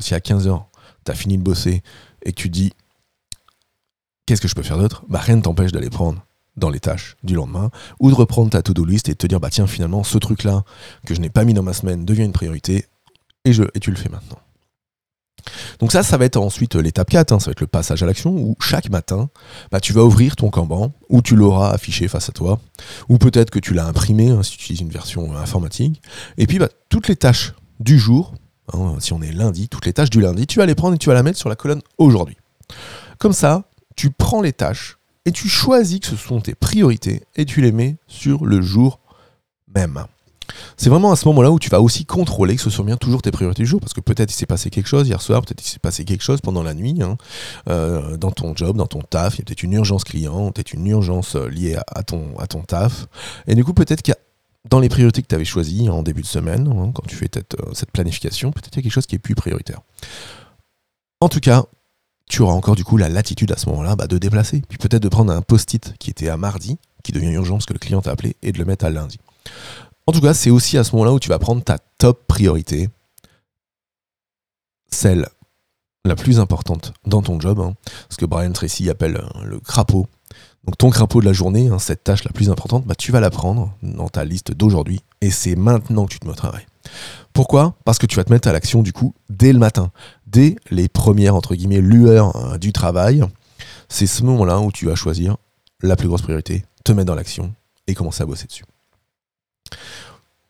si 0.00 0.14
à 0.14 0.20
15 0.20 0.48
heures, 0.48 0.66
tu 1.04 1.12
as 1.12 1.14
fini 1.14 1.38
de 1.38 1.42
bosser 1.42 1.82
et 2.24 2.32
que 2.32 2.40
tu 2.40 2.48
dis 2.48 2.72
Qu'est-ce 4.26 4.40
que 4.40 4.48
je 4.48 4.54
peux 4.54 4.62
faire 4.62 4.78
d'autre? 4.78 5.04
Bah 5.08 5.20
rien 5.20 5.36
ne 5.36 5.42
t'empêche 5.42 5.72
d'aller 5.72 5.90
prendre 5.90 6.24
dans 6.56 6.70
les 6.70 6.80
tâches 6.80 7.16
du 7.24 7.34
lendemain, 7.34 7.70
ou 7.98 8.10
de 8.10 8.14
reprendre 8.14 8.50
ta 8.50 8.62
to-do 8.62 8.84
list 8.84 9.08
et 9.08 9.12
de 9.12 9.18
te 9.18 9.26
dire 9.26 9.40
bah 9.40 9.50
tiens 9.50 9.66
finalement 9.66 10.04
ce 10.04 10.18
truc 10.18 10.44
là 10.44 10.62
que 11.04 11.14
je 11.14 11.20
n'ai 11.20 11.30
pas 11.30 11.44
mis 11.44 11.52
dans 11.52 11.64
ma 11.64 11.72
semaine 11.72 12.04
devient 12.04 12.24
une 12.24 12.32
priorité 12.32 12.86
et, 13.44 13.52
je, 13.52 13.64
et 13.74 13.80
tu 13.80 13.90
le 13.90 13.96
fais 13.96 14.08
maintenant. 14.08 14.38
Donc 15.78 15.92
ça, 15.92 16.02
ça 16.02 16.16
va 16.16 16.24
être 16.24 16.36
ensuite 16.36 16.74
l'étape 16.74 17.10
4, 17.10 17.32
hein, 17.32 17.38
ça 17.38 17.46
va 17.46 17.52
être 17.52 17.60
le 17.60 17.66
passage 17.66 18.02
à 18.02 18.06
l'action, 18.06 18.30
où 18.30 18.56
chaque 18.60 18.88
matin, 18.88 19.28
bah, 19.70 19.80
tu 19.80 19.92
vas 19.92 20.02
ouvrir 20.02 20.36
ton 20.36 20.48
Kanban, 20.48 20.92
où 21.10 21.20
tu 21.20 21.36
l'auras 21.36 21.70
affiché 21.70 22.08
face 22.08 22.28
à 22.28 22.32
toi, 22.32 22.60
ou 23.08 23.18
peut-être 23.18 23.50
que 23.50 23.58
tu 23.58 23.74
l'as 23.74 23.86
imprimé, 23.86 24.30
hein, 24.30 24.42
si 24.42 24.52
tu 24.52 24.64
utilises 24.64 24.80
une 24.80 24.90
version 24.90 25.36
informatique, 25.36 26.00
et 26.38 26.46
puis 26.46 26.58
bah, 26.58 26.68
toutes 26.88 27.08
les 27.08 27.16
tâches 27.16 27.52
du 27.80 27.98
jour, 27.98 28.34
hein, 28.72 28.96
si 29.00 29.12
on 29.12 29.20
est 29.20 29.32
lundi, 29.32 29.68
toutes 29.68 29.86
les 29.86 29.92
tâches 29.92 30.10
du 30.10 30.20
lundi, 30.20 30.46
tu 30.46 30.58
vas 30.58 30.66
les 30.66 30.74
prendre 30.74 30.94
et 30.94 30.98
tu 30.98 31.08
vas 31.08 31.14
la 31.14 31.22
mettre 31.22 31.38
sur 31.38 31.48
la 31.48 31.56
colonne 31.56 31.82
aujourd'hui. 31.98 32.36
Comme 33.18 33.32
ça, 33.32 33.64
tu 33.96 34.10
prends 34.10 34.42
les 34.42 34.52
tâches 34.52 34.98
et 35.24 35.32
tu 35.32 35.48
choisis 35.48 36.00
que 36.00 36.06
ce 36.06 36.16
sont 36.16 36.40
tes 36.40 36.54
priorités 36.54 37.22
et 37.36 37.44
tu 37.44 37.60
les 37.60 37.72
mets 37.72 37.96
sur 38.06 38.44
le 38.44 38.60
jour 38.60 39.00
même. 39.74 40.04
C'est 40.76 40.90
vraiment 40.90 41.12
à 41.12 41.16
ce 41.16 41.26
moment-là 41.28 41.50
où 41.50 41.58
tu 41.58 41.70
vas 41.70 41.80
aussi 41.80 42.04
contrôler 42.04 42.56
que 42.56 42.62
ce 42.62 42.70
soit 42.70 42.84
bien 42.84 42.96
toujours 42.96 43.22
tes 43.22 43.30
priorités 43.30 43.62
du 43.62 43.68
jour, 43.68 43.80
parce 43.80 43.94
que 43.94 44.00
peut-être 44.00 44.30
il 44.30 44.36
s'est 44.36 44.46
passé 44.46 44.70
quelque 44.70 44.86
chose 44.86 45.08
hier 45.08 45.20
soir, 45.20 45.42
peut-être 45.42 45.64
il 45.64 45.68
s'est 45.68 45.78
passé 45.78 46.04
quelque 46.04 46.22
chose 46.22 46.40
pendant 46.40 46.62
la 46.62 46.74
nuit, 46.74 47.00
hein, 47.02 47.16
euh, 47.68 48.16
dans 48.16 48.30
ton 48.30 48.54
job, 48.54 48.76
dans 48.76 48.86
ton 48.86 49.00
taf, 49.00 49.36
il 49.36 49.38
y 49.38 49.42
a 49.42 49.44
peut-être 49.44 49.62
une 49.62 49.72
urgence 49.72 50.04
client, 50.04 50.52
peut-être 50.52 50.72
une 50.72 50.86
urgence 50.86 51.36
euh, 51.36 51.48
liée 51.48 51.76
à, 51.88 52.02
ton, 52.02 52.38
à 52.38 52.46
ton 52.46 52.62
taf, 52.62 53.06
et 53.46 53.54
du 53.54 53.64
coup 53.64 53.74
peut-être 53.74 54.02
qu'il 54.02 54.12
y 54.12 54.16
a 54.16 54.20
dans 54.68 54.80
les 54.80 54.88
priorités 54.88 55.22
que 55.22 55.26
tu 55.26 55.34
avais 55.34 55.44
choisies 55.44 55.88
en 55.90 56.02
début 56.02 56.22
de 56.22 56.26
semaine, 56.26 56.68
hein, 56.68 56.90
quand 56.94 57.06
tu 57.06 57.16
fais 57.16 57.28
cette, 57.32 57.54
euh, 57.60 57.72
cette 57.72 57.90
planification, 57.90 58.50
peut-être 58.50 58.70
qu'il 58.70 58.78
y 58.78 58.80
a 58.80 58.84
quelque 58.84 58.92
chose 58.92 59.06
qui 59.06 59.16
est 59.16 59.18
plus 59.18 59.34
prioritaire. 59.34 59.80
En 61.20 61.28
tout 61.28 61.40
cas, 61.40 61.64
tu 62.28 62.42
auras 62.42 62.54
encore 62.54 62.76
du 62.76 62.84
coup 62.84 62.96
la 62.96 63.08
latitude 63.08 63.52
à 63.52 63.56
ce 63.56 63.68
moment-là 63.70 63.96
bah, 63.96 64.06
de 64.06 64.18
déplacer. 64.18 64.62
Puis 64.68 64.78
peut-être 64.78 65.02
de 65.02 65.08
prendre 65.08 65.32
un 65.32 65.42
post-it 65.42 65.94
qui 65.98 66.10
était 66.10 66.28
à 66.28 66.36
mardi, 66.36 66.78
qui 67.02 67.12
devient 67.12 67.32
urgent 67.32 67.54
parce 67.54 67.66
que 67.66 67.72
le 67.72 67.78
client 67.78 68.00
t'a 68.00 68.10
appelé, 68.10 68.36
et 68.42 68.52
de 68.52 68.58
le 68.58 68.64
mettre 68.64 68.84
à 68.84 68.90
lundi. 68.90 69.18
En 70.06 70.12
tout 70.12 70.20
cas, 70.20 70.34
c'est 70.34 70.50
aussi 70.50 70.76
à 70.78 70.84
ce 70.84 70.92
moment-là 70.92 71.12
où 71.12 71.20
tu 71.20 71.28
vas 71.28 71.38
prendre 71.38 71.62
ta 71.62 71.78
top 71.98 72.26
priorité, 72.26 72.88
celle 74.90 75.28
la 76.04 76.16
plus 76.16 76.38
importante 76.38 76.92
dans 77.06 77.22
ton 77.22 77.40
job, 77.40 77.60
hein, 77.60 77.74
ce 78.10 78.16
que 78.16 78.26
Brian 78.26 78.52
Tracy 78.52 78.90
appelle 78.90 79.16
euh, 79.16 79.44
le 79.44 79.60
crapaud. 79.60 80.06
Donc 80.64 80.76
ton 80.78 80.90
crapaud 80.90 81.20
de 81.20 81.26
la 81.26 81.32
journée, 81.32 81.68
hein, 81.68 81.78
cette 81.78 82.04
tâche 82.04 82.24
la 82.24 82.32
plus 82.32 82.50
importante, 82.50 82.84
bah, 82.84 82.94
tu 82.94 83.12
vas 83.12 83.20
la 83.20 83.30
prendre 83.30 83.74
dans 83.82 84.08
ta 84.08 84.24
liste 84.24 84.52
d'aujourd'hui, 84.52 85.00
et 85.20 85.30
c'est 85.30 85.56
maintenant 85.56 86.06
que 86.06 86.12
tu 86.12 86.20
te 86.20 86.26
mets 86.26 86.32
au 86.32 86.36
travail. 86.36 86.66
Pourquoi? 87.32 87.74
Parce 87.84 87.98
que 87.98 88.06
tu 88.06 88.16
vas 88.16 88.24
te 88.24 88.32
mettre 88.32 88.48
à 88.48 88.52
l'action 88.52 88.82
du 88.82 88.92
coup 88.92 89.14
dès 89.30 89.52
le 89.52 89.58
matin 89.58 89.90
dès 90.34 90.56
les 90.70 90.88
premières 90.88 91.36
entre 91.36 91.54
guillemets 91.54 91.80
lueurs 91.80 92.36
hein, 92.36 92.58
du 92.58 92.72
travail, 92.72 93.22
c'est 93.88 94.06
ce 94.06 94.24
moment-là 94.24 94.58
où 94.58 94.72
tu 94.72 94.86
vas 94.86 94.96
choisir 94.96 95.36
la 95.80 95.94
plus 95.94 96.08
grosse 96.08 96.22
priorité, 96.22 96.64
te 96.84 96.92
mettre 96.92 97.06
dans 97.06 97.14
l'action 97.14 97.54
et 97.86 97.94
commencer 97.94 98.22
à 98.22 98.26
bosser 98.26 98.46
dessus. 98.46 98.64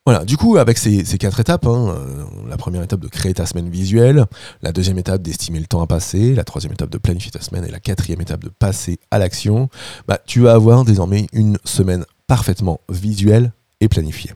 Voilà, 0.06 0.24
du 0.24 0.36
coup, 0.36 0.56
avec 0.56 0.76
ces, 0.76 1.02
quatre 1.18 1.40
étapes, 1.40 1.66
hein, 1.66 1.94
euh, 1.96 2.24
la 2.48 2.56
première 2.56 2.82
étape 2.82 3.00
de 3.00 3.08
créer 3.08 3.32
ta 3.32 3.46
semaine 3.46 3.70
visuelle, 3.70 4.26
la 4.62 4.72
deuxième 4.72 4.98
étape 4.98 5.22
d'estimer 5.22 5.60
le 5.60 5.66
temps 5.66 5.82
à 5.82 5.86
passer, 5.86 6.34
la 6.34 6.44
troisième 6.44 6.72
étape 6.72 6.90
de 6.90 6.98
planifier 6.98 7.30
ta 7.30 7.40
semaine 7.40 7.64
et 7.64 7.70
la 7.70 7.80
quatrième 7.80 8.20
étape 8.20 8.44
de 8.44 8.50
passer 8.50 8.98
à 9.10 9.18
l'action, 9.18 9.68
bah, 10.06 10.18
tu 10.26 10.40
vas 10.40 10.52
avoir 10.52 10.84
désormais 10.84 11.26
une 11.32 11.58
semaine 11.64 12.04
parfaitement 12.26 12.80
visuelle 12.90 13.52
et 13.80 13.88
planifiée. 13.88 14.32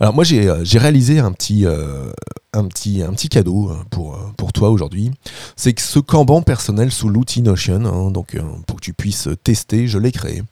Alors 0.00 0.14
moi 0.14 0.24
j'ai 0.24 0.48
euh, 0.48 0.64
réalisé 0.74 1.18
un 1.18 1.32
petit, 1.32 1.66
euh, 1.66 2.10
un 2.52 2.66
petit, 2.66 3.02
un 3.02 3.12
petit 3.12 3.28
cadeau 3.28 3.72
pour, 3.90 4.18
pour 4.36 4.52
toi 4.52 4.70
aujourd'hui. 4.70 5.10
C'est 5.56 5.72
que 5.72 5.82
ce 5.82 5.98
Kanban 5.98 6.42
personnel 6.42 6.90
sous 6.92 7.08
l'outil 7.08 7.42
Notion, 7.42 7.84
hein, 7.84 8.10
donc 8.10 8.36
pour 8.66 8.76
que 8.76 8.84
tu 8.84 8.92
puisses 8.92 9.28
tester, 9.42 9.88
je 9.88 9.98
l'ai 9.98 10.12
créé. 10.12 10.42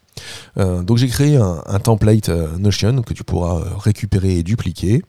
Euh, 0.59 0.83
donc 0.83 0.99
j'ai 0.99 1.09
créé 1.09 1.37
un, 1.37 1.79
template 1.79 2.29
euh, 2.29 2.57
Notion 2.59 3.03
que 3.03 3.15
tu 3.15 3.25
pourras 3.25 3.61
euh, 3.61 3.77
récupérer 3.77 4.39
et 4.39 4.43
dupliquer, 4.43 5.03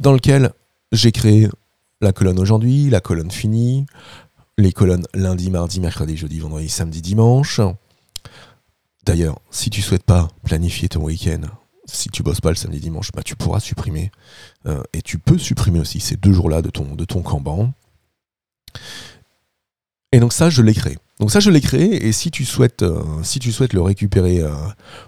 dans 0.00 0.12
lequel 0.12 0.52
j'ai 0.92 1.12
créé 1.12 1.48
la 2.00 2.12
colonne 2.12 2.38
aujourd'hui, 2.38 2.90
la 2.90 3.00
colonne 3.00 3.30
finie, 3.30 3.86
les 4.56 4.72
colonnes 4.72 5.06
lundi, 5.14 5.50
mardi, 5.50 5.80
mercredi, 5.80 6.16
jeudi, 6.16 6.40
vendredi, 6.40 6.68
samedi, 6.68 7.02
dimanche. 7.02 7.60
D'ailleurs, 9.04 9.38
si 9.50 9.70
tu 9.70 9.82
souhaites 9.82 10.04
pas 10.04 10.28
planifier 10.44 10.88
ton 10.88 11.02
week-end, 11.02 11.40
si 11.90 12.08
tu 12.10 12.22
bosses 12.22 12.40
pas 12.40 12.50
le 12.50 12.56
samedi, 12.56 12.80
dimanche, 12.80 13.10
bah, 13.12 13.22
tu 13.22 13.36
pourras 13.36 13.60
supprimer. 13.60 14.10
et 14.92 15.02
tu 15.02 15.18
peux 15.18 15.38
supprimer 15.38 15.80
aussi 15.80 16.00
ces 16.00 16.16
deux 16.16 16.32
jours-là 16.32 16.62
de 16.62 16.70
ton, 16.70 16.94
de 16.94 17.04
Kanban. 17.04 17.72
Et 20.12 20.20
donc 20.20 20.32
ça, 20.32 20.48
je 20.50 20.62
l'ai 20.62 20.74
créé. 20.74 20.96
Donc 21.20 21.32
ça, 21.32 21.40
je 21.40 21.50
l'ai 21.50 21.60
créé, 21.60 22.06
et 22.06 22.12
si 22.12 22.30
tu 22.30 22.44
souhaites, 22.44 22.82
euh, 22.82 23.02
si 23.22 23.40
tu 23.40 23.50
souhaites 23.50 23.72
le 23.72 23.82
récupérer 23.82 24.40
euh, 24.40 24.52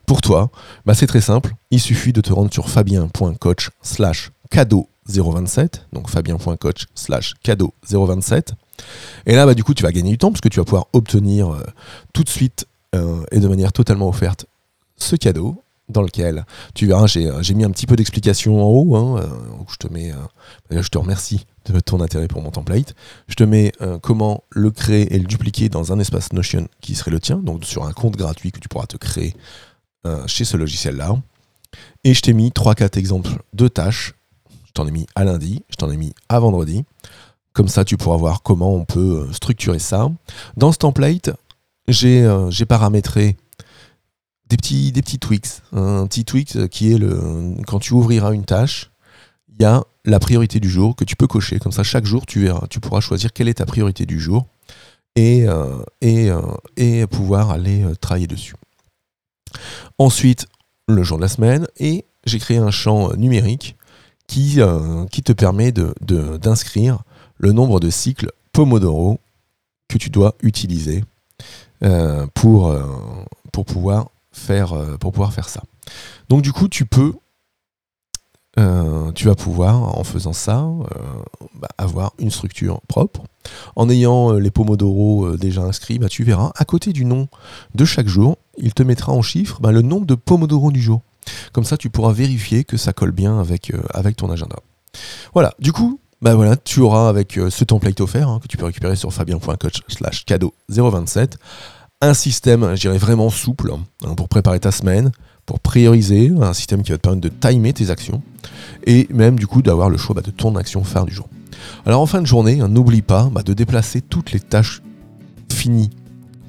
pour 0.06 0.20
toi, 0.20 0.50
bah 0.84 0.94
c'est 0.94 1.06
très 1.06 1.20
simple. 1.20 1.54
Il 1.70 1.80
suffit 1.80 2.12
de 2.12 2.20
te 2.20 2.32
rendre 2.32 2.52
sur 2.52 2.68
fabien.coach 2.68 3.70
slash 3.80 4.32
cadeau 4.50 4.88
027, 5.06 5.86
donc 5.92 6.10
fabien.coach 6.10 6.86
slash 6.94 7.34
cadeau 7.42 7.72
027. 7.88 8.54
Et 9.26 9.34
là, 9.34 9.46
bah, 9.46 9.54
du 9.54 9.62
coup, 9.62 9.72
tu 9.72 9.84
vas 9.84 9.92
gagner 9.92 10.10
du 10.10 10.18
temps, 10.18 10.32
parce 10.32 10.40
que 10.40 10.48
tu 10.48 10.58
vas 10.58 10.64
pouvoir 10.64 10.86
obtenir 10.92 11.50
euh, 11.50 11.62
tout 12.12 12.24
de 12.24 12.30
suite 12.30 12.66
et 13.30 13.38
de 13.38 13.46
manière 13.46 13.72
totalement 13.72 14.08
offerte 14.08 14.46
ce 14.96 15.14
cadeau 15.14 15.62
dans 15.90 16.02
lequel 16.02 16.44
tu 16.74 16.86
verras, 16.86 17.06
j'ai 17.06 17.54
mis 17.54 17.64
un 17.64 17.70
petit 17.70 17.86
peu 17.86 17.96
d'explication 17.96 18.62
en 18.62 18.68
haut. 18.68 18.96
Hein, 18.96 19.28
je 19.70 19.76
te 19.76 19.92
mets, 19.92 20.12
je 20.70 20.88
te 20.88 20.98
remercie 20.98 21.46
de 21.72 21.80
ton 21.80 22.00
intérêt 22.00 22.28
pour 22.28 22.42
mon 22.42 22.50
template. 22.50 22.94
Je 23.28 23.34
te 23.34 23.44
mets 23.44 23.72
euh, 23.80 23.98
comment 23.98 24.44
le 24.50 24.70
créer 24.70 25.14
et 25.14 25.18
le 25.18 25.26
dupliquer 25.26 25.68
dans 25.68 25.92
un 25.92 25.98
espace 25.98 26.32
Notion 26.32 26.68
qui 26.80 26.94
serait 26.94 27.10
le 27.10 27.20
tien, 27.20 27.36
donc 27.36 27.64
sur 27.64 27.84
un 27.84 27.92
compte 27.92 28.16
gratuit 28.16 28.52
que 28.52 28.60
tu 28.60 28.68
pourras 28.68 28.86
te 28.86 28.96
créer 28.96 29.34
euh, 30.06 30.26
chez 30.26 30.44
ce 30.44 30.56
logiciel-là. 30.56 31.16
Et 32.04 32.14
je 32.14 32.22
t'ai 32.22 32.32
mis 32.32 32.50
3-4 32.50 32.98
exemples 32.98 33.42
de 33.52 33.68
tâches. 33.68 34.14
Je 34.66 34.72
t'en 34.72 34.86
ai 34.86 34.90
mis 34.90 35.06
à 35.14 35.24
lundi, 35.24 35.64
je 35.70 35.76
t'en 35.76 35.90
ai 35.90 35.96
mis 35.96 36.12
à 36.28 36.38
vendredi. 36.38 36.84
Comme 37.52 37.68
ça, 37.68 37.84
tu 37.84 37.96
pourras 37.96 38.16
voir 38.16 38.42
comment 38.42 38.74
on 38.74 38.84
peut 38.84 39.26
euh, 39.28 39.32
structurer 39.32 39.78
ça. 39.78 40.10
Dans 40.56 40.72
ce 40.72 40.78
template, 40.78 41.30
j'ai 41.88 42.24
paramétré 42.68 43.36
des 44.50 44.56
petits, 44.56 44.92
des 44.92 45.02
tweaks. 45.02 45.62
Un 45.72 46.06
petit 46.06 46.24
tweak 46.24 46.68
qui 46.68 46.92
est 46.92 46.98
le, 46.98 47.54
quand 47.66 47.78
tu 47.78 47.94
ouvriras 47.94 48.32
une 48.32 48.44
tâche, 48.44 48.90
il 49.48 49.62
y 49.62 49.64
a 49.64 49.82
la 50.04 50.18
priorité 50.18 50.60
du 50.60 50.68
jour 50.68 50.96
que 50.96 51.04
tu 51.04 51.16
peux 51.16 51.26
cocher. 51.26 51.58
Comme 51.58 51.72
ça, 51.72 51.82
chaque 51.82 52.04
jour, 52.04 52.26
tu, 52.26 52.40
verras, 52.40 52.66
tu 52.68 52.80
pourras 52.80 53.00
choisir 53.00 53.32
quelle 53.32 53.48
est 53.48 53.54
ta 53.54 53.66
priorité 53.66 54.06
du 54.06 54.18
jour 54.18 54.46
et, 55.16 55.46
euh, 55.48 55.82
euh, 56.02 57.06
pouvoir 57.06 57.50
aller 57.50 57.82
euh, 57.82 57.94
travailler 57.94 58.26
dessus. 58.26 58.54
Ensuite, 59.98 60.46
le 60.88 61.02
jour 61.02 61.18
de 61.18 61.22
la 61.22 61.28
semaine, 61.28 61.66
et 61.78 62.04
j'ai 62.24 62.38
créé 62.38 62.58
un 62.58 62.70
champ 62.70 63.14
numérique 63.14 63.76
qui, 64.26 64.56
te 64.56 65.32
permet 65.32 65.72
d'inscrire 65.72 66.96
de, 66.96 67.02
le 67.38 67.52
nombre 67.52 67.80
de 67.80 67.90
cycles 67.90 68.30
Pomodoro 68.52 69.18
que 69.88 69.98
tu 69.98 70.10
dois 70.10 70.34
utiliser 70.42 71.04
pour, 72.34 72.74
pouvoir 73.52 74.10
faire, 74.32 74.74
pour 74.98 75.12
pouvoir 75.12 75.32
faire 75.32 75.48
ça. 75.48 75.62
Donc 76.28 76.42
du 76.42 76.52
coup, 76.52 76.68
tu 76.68 76.86
peux 76.86 77.12
euh, 78.58 79.12
tu 79.12 79.26
vas 79.26 79.36
pouvoir, 79.36 79.96
en 79.96 80.02
faisant 80.02 80.32
ça, 80.32 80.64
euh, 80.64 80.84
bah, 81.54 81.68
avoir 81.78 82.12
une 82.18 82.30
structure 82.30 82.80
propre. 82.88 83.22
En 83.76 83.88
ayant 83.88 84.32
euh, 84.32 84.40
les 84.40 84.50
Pomodoro 84.50 85.36
déjà 85.36 85.62
inscrits, 85.62 85.98
bah, 85.98 86.08
tu 86.08 86.24
verras, 86.24 86.52
à 86.56 86.64
côté 86.64 86.92
du 86.92 87.04
nom 87.04 87.28
de 87.74 87.84
chaque 87.84 88.08
jour, 88.08 88.36
il 88.58 88.74
te 88.74 88.82
mettra 88.82 89.12
en 89.12 89.22
chiffre 89.22 89.60
bah, 89.60 89.70
le 89.70 89.82
nombre 89.82 90.04
de 90.04 90.16
Pomodoro 90.16 90.72
du 90.72 90.82
jour. 90.82 91.00
Comme 91.52 91.64
ça, 91.64 91.76
tu 91.76 91.90
pourras 91.90 92.12
vérifier 92.12 92.64
que 92.64 92.76
ça 92.76 92.92
colle 92.92 93.12
bien 93.12 93.38
avec, 93.38 93.72
avec 93.94 94.16
ton 94.16 94.30
agenda. 94.30 94.56
Voilà, 95.32 95.54
du 95.60 95.72
coup, 95.72 96.00
bah 96.20 96.34
tu 96.64 96.80
auras 96.80 97.08
avec 97.08 97.38
ce 97.48 97.64
template 97.64 98.00
offert 98.00 98.28
hein, 98.28 98.40
que 98.42 98.48
tu 98.48 98.56
peux 98.56 98.66
récupérer 98.66 98.96
sur 98.96 99.12
fabien.coach 99.12 99.80
slash 99.88 100.24
cadeau 100.26 100.54
027 100.68 101.38
un 102.00 102.14
système, 102.14 102.74
je 102.74 102.80
dirais 102.80 102.98
vraiment 102.98 103.28
souple 103.30 103.72
hein, 104.04 104.14
pour 104.14 104.28
préparer 104.28 104.58
ta 104.58 104.72
semaine, 104.72 105.12
pour 105.44 105.60
prioriser, 105.60 106.32
un 106.40 106.54
système 106.54 106.82
qui 106.82 106.92
va 106.92 106.98
te 106.98 107.02
permettre 107.02 107.22
de 107.22 107.28
timer 107.28 107.72
tes 107.72 107.90
actions 107.90 108.22
et 108.86 109.06
même 109.10 109.38
du 109.38 109.46
coup 109.46 109.62
d'avoir 109.62 109.90
le 109.90 109.98
choix 109.98 110.14
bah, 110.14 110.22
de 110.22 110.30
ton 110.30 110.56
action 110.56 110.82
phare 110.82 111.04
du 111.04 111.12
jour. 111.12 111.28
Alors 111.84 112.00
en 112.00 112.06
fin 112.06 112.22
de 112.22 112.26
journée, 112.26 112.60
hein, 112.60 112.68
n'oublie 112.68 113.02
pas 113.02 113.28
bah, 113.30 113.42
de 113.42 113.52
déplacer 113.52 114.00
toutes 114.00 114.32
les 114.32 114.40
tâches 114.40 114.80
finies, 115.52 115.90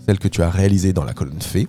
celles 0.06 0.20
que 0.20 0.30
tu 0.30 0.42
as 0.42 0.50
réalisées 0.50 0.94
dans 0.94 1.04
la 1.04 1.14
colonne 1.14 1.42
fait, 1.42 1.68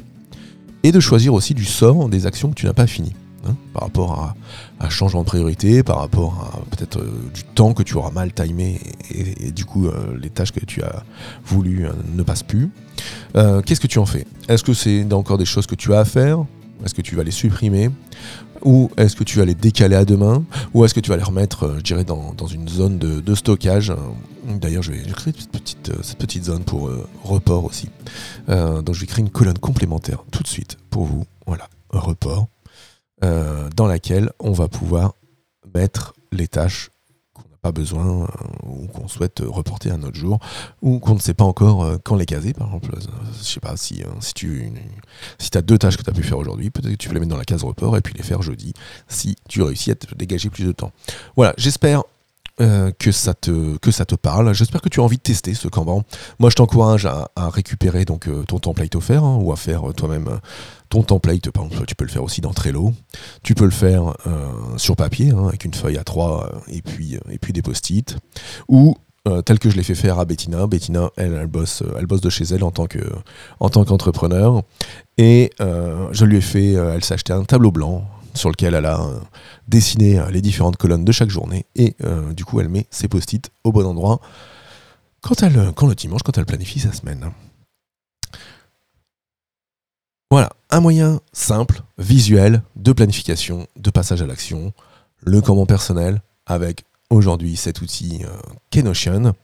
et 0.85 0.92
de 0.92 1.01
choisir 1.01 1.35
aussi 1.35 1.55
du 1.55 1.64
sort 1.64 2.09
des 2.09 2.27
actions 2.27 2.51
que 2.51 2.55
tu 2.55 2.66
n'as 2.66 2.73
pas 2.73 2.87
finies. 2.87 3.14
Hein, 3.45 3.57
par 3.75 3.83
rapport 3.83 4.12
à, 4.21 4.37
un 4.79 4.88
changement 4.88 5.23
de 5.23 5.27
priorité, 5.27 5.83
par 5.83 5.99
rapport 5.99 6.53
à 6.55 6.77
peut-être 6.77 7.01
euh, 7.01 7.31
du 7.35 7.42
temps 7.42 7.75
que 7.75 7.83
tu 7.83 7.97
auras 7.97 8.12
mal 8.12 8.33
timé 8.33 8.79
et, 9.11 9.51
du 9.51 9.64
coup 9.64 9.88
euh, 9.88 10.16
les 10.21 10.31
tâches 10.31 10.53
que 10.53 10.64
tu 10.64 10.81
as 10.85 11.03
voulu 11.45 11.88
ne 12.14 12.23
passent 12.23 12.45
plus. 12.45 12.71
Qu'est-ce 13.35 13.81
que 13.81 13.87
tu 13.87 13.99
en 13.99 14.07
fais? 14.07 14.27
Est-ce 14.49 14.62
que 14.62 14.75
c'est 14.75 15.11
encore 15.12 15.38
des 15.38 15.45
choses 15.45 15.67
que 15.67 15.75
tu 15.75 15.95
as 15.95 16.01
à 16.01 16.05
faire? 16.05 16.45
Est-ce 16.85 16.95
que 16.95 17.03
tu 17.03 17.15
vas 17.15 17.25
les 17.25 17.31
supprimer? 17.31 17.91
Ou 18.65 18.91
est-ce 18.97 19.17
que 19.17 19.25
tu 19.25 19.38
vas 19.38 19.45
les 19.45 19.55
décaler 19.55 19.97
à 19.97 20.05
demain? 20.05 20.45
Ou 20.75 20.85
est-ce 20.85 20.95
que 20.95 21.01
tu 21.01 21.11
vas 21.11 21.17
les 21.17 21.23
remettre, 21.23 21.65
euh, 21.65 21.79
je 21.79 21.83
dirais, 21.83 22.05
dans, 22.05 22.47
une 22.47 22.69
zone 22.69 22.99
de, 22.99 23.35
stockage? 23.35 23.93
D'ailleurs, 24.47 24.83
je 24.83 24.93
vais 24.93 24.99
créer 25.12 25.35
cette 25.37 25.51
petite, 25.51 25.91
euh, 25.91 26.43
zone 26.43 26.65
pour 26.65 26.88
euh, 26.88 27.07
report 27.25 27.65
aussi. 27.65 27.88
donc, 28.49 28.93
je 28.93 29.01
vais 29.01 29.07
créer 29.07 29.23
une 29.23 29.31
colonne 29.31 29.59
complémentaire 29.59 30.25
tout 30.31 30.43
de 30.43 30.49
suite 30.49 30.77
pour 30.91 31.05
vous. 31.05 31.25
Voilà, 31.47 31.69
report. 31.91 32.47
dans 33.21 33.87
laquelle 33.87 34.31
on 34.38 34.53
va 34.53 34.69
pouvoir 34.69 35.15
mettre 35.75 36.15
les 36.33 36.49
tâches 36.49 36.91
pas 37.62 37.72
besoin 37.72 38.25
euh, 38.25 38.27
ou 38.66 38.88
qu'on 38.88 39.07
souhaite 39.07 39.40
reporter 39.46 39.90
un 39.90 40.03
autre 40.03 40.18
jour 40.18 40.40
ou 40.83 40.98
qu'on 40.98 41.14
ne 41.14 41.20
sait 41.20 41.33
pas 41.33 41.44
encore 41.44 41.85
euh, 41.85 41.96
quand 42.03 42.16
les 42.16 42.27
caser 42.27 42.53
par 42.53 42.66
exemple. 42.66 42.90
Je 43.38 43.44
sais 43.44 43.61
pas 43.61 43.77
si, 43.77 44.03
euh, 44.03 44.09
si 44.20 44.35
tu 44.35 44.72
si 45.38 45.57
as 45.57 45.62
deux 45.62 45.79
tâches 45.79 45.96
que 45.96 46.03
tu 46.03 46.11
as 46.11 46.12
pu 46.12 46.25
faire 46.25 46.38
aujourd'hui, 46.38 46.70
peut-être 46.70 46.90
que 46.90 46.96
tu 46.96 47.09
peux 47.09 47.14
les 47.14 47.20
mettre 47.20 47.31
dans 47.31 47.38
la 47.38 47.44
case 47.44 47.62
report 47.62 47.96
et 47.96 48.01
puis 48.01 48.14
les 48.14 48.25
faire 48.25 48.42
jeudi 48.42 48.75
si 49.07 49.37
tu 49.48 49.62
réussis 49.62 49.92
à 49.92 49.94
te 49.94 50.12
dégager 50.14 50.51
plus 50.51 50.64
de 50.64 50.72
temps. 50.72 50.92
Voilà, 51.37 51.55
j'espère 51.57 52.03
que, 52.59 53.12
ça 53.12 53.35
te, 53.35 53.77
que 53.79 53.91
ça 53.91 54.05
te 54.05 54.15
parle. 54.15 54.55
J'espère 54.55 54.81
que 54.81 54.88
tu 54.88 55.01
as 55.01 55.03
envie 55.03 55.17
de 55.17 55.23
tester 55.23 55.55
ce 55.55 55.69
Kanban. 55.69 56.03
Moi, 56.38 56.51
je 56.51 56.57
t'encourage 56.57 57.07
à, 57.07 57.29
récupérer 57.37 58.05
donc, 58.05 58.29
ton 58.47 58.59
template 58.59 58.95
offert 58.95 59.25
hein, 59.25 59.38
ou 59.41 59.53
à 59.53 59.57
faire 59.57 59.83
toi-même 59.97 60.41
ton 60.93 61.03
template, 61.03 61.51
par 61.51 61.65
exemple, 61.65 61.87
tu 61.87 61.95
peux 61.95 62.05
le 62.05 62.11
faire 62.11 62.23
aussi 62.23 62.43
dans 62.43 62.53
Trello. 62.53 62.93
Tu 63.43 63.55
peux 63.55 63.65
le 63.65 63.71
faire 63.71 64.15
euh, 64.27 64.53
sur 64.77 64.95
papier, 64.95 65.31
hein, 65.31 65.49
avec 65.49 65.65
une 65.65 65.73
feuille 65.73 65.97
à 65.97 66.05
3 66.05 66.45
euh, 66.45 66.59
et 66.69 66.83
puis, 66.83 67.17
euh, 67.17 67.21
et 67.31 67.38
puis 67.38 67.55
des 67.55 67.62
post-it. 67.62 68.19
Ou 68.69 68.97
tel 69.47 69.61
que 69.61 69.71
je 69.71 69.77
l'ai 69.77 69.85
fait 69.85 69.95
faire 69.95 70.19
à 70.19 70.25
Bettina. 70.25 70.67
Bettina, 70.67 71.11
elle, 71.17 71.38
elle, 71.41 71.47
bosse, 71.47 71.85
elle 71.97 72.07
bosse 72.07 72.21
de 72.21 72.29
chez 72.29 72.43
elle 72.45 72.65
en 72.65 72.73
tant, 72.73 72.87
que, 72.87 72.99
en 73.61 73.69
tant 73.69 73.85
qu'entrepreneur. 73.85 74.62
Et 75.17 75.53
je 75.61 76.25
lui 76.25 76.38
ai 76.38 76.41
fait, 76.41 76.73
elle 76.73 77.05
s'est 77.05 77.15
acheté 77.15 77.33
un 77.33 77.45
tableau 77.45 77.71
blanc 77.71 78.05
sur 78.35 78.51
lequel 78.51 78.75
elle 78.75 78.87
a 78.87 79.07
dessiné 79.68 80.23
les 80.31 80.40
différentes 80.40 80.77
colonnes 80.77 81.05
de 81.05 81.12
chaque 81.12 81.31
journée. 81.31 81.66
Et 81.75 81.97
du 82.35 82.45
coup, 82.45 82.61
elle 82.61 82.68
met 82.68 82.87
ses 82.90 83.09
post-it 83.09 83.51
au 83.64 83.73
bon 83.73 83.87
endroit 83.87 84.21
quand 85.21 85.42
le 85.42 85.95
dimanche, 85.95 86.23
quand 86.23 86.37
elle 86.38 86.47
planifie 86.47 86.81
sa 86.81 86.92
semaine. 86.92 87.31
Voilà, 90.31 90.51
un 90.71 90.81
moyen 90.81 91.21
simple, 91.33 91.83
visuel, 91.99 92.62
de 92.77 92.92
planification, 92.92 93.66
de 93.77 93.90
passage 93.90 94.23
à 94.23 94.27
l'action, 94.27 94.73
le 95.21 95.42
comment 95.42 95.66
personnel 95.66 96.23
avec 96.47 96.85
aujourd'hui 97.12 97.57
cet 97.57 97.83
outil 97.83 98.22
euh, 98.25 98.29
Kenotion. 98.70 99.35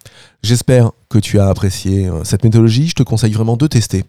J'espère 0.42 0.92
que 1.08 1.18
tu 1.18 1.38
as 1.38 1.48
apprécié 1.48 2.08
euh, 2.08 2.24
cette 2.24 2.42
méthodologie. 2.42 2.88
Je 2.88 2.94
te 2.94 3.02
conseille 3.02 3.32
vraiment 3.32 3.56
de 3.56 3.66
tester. 3.66 4.04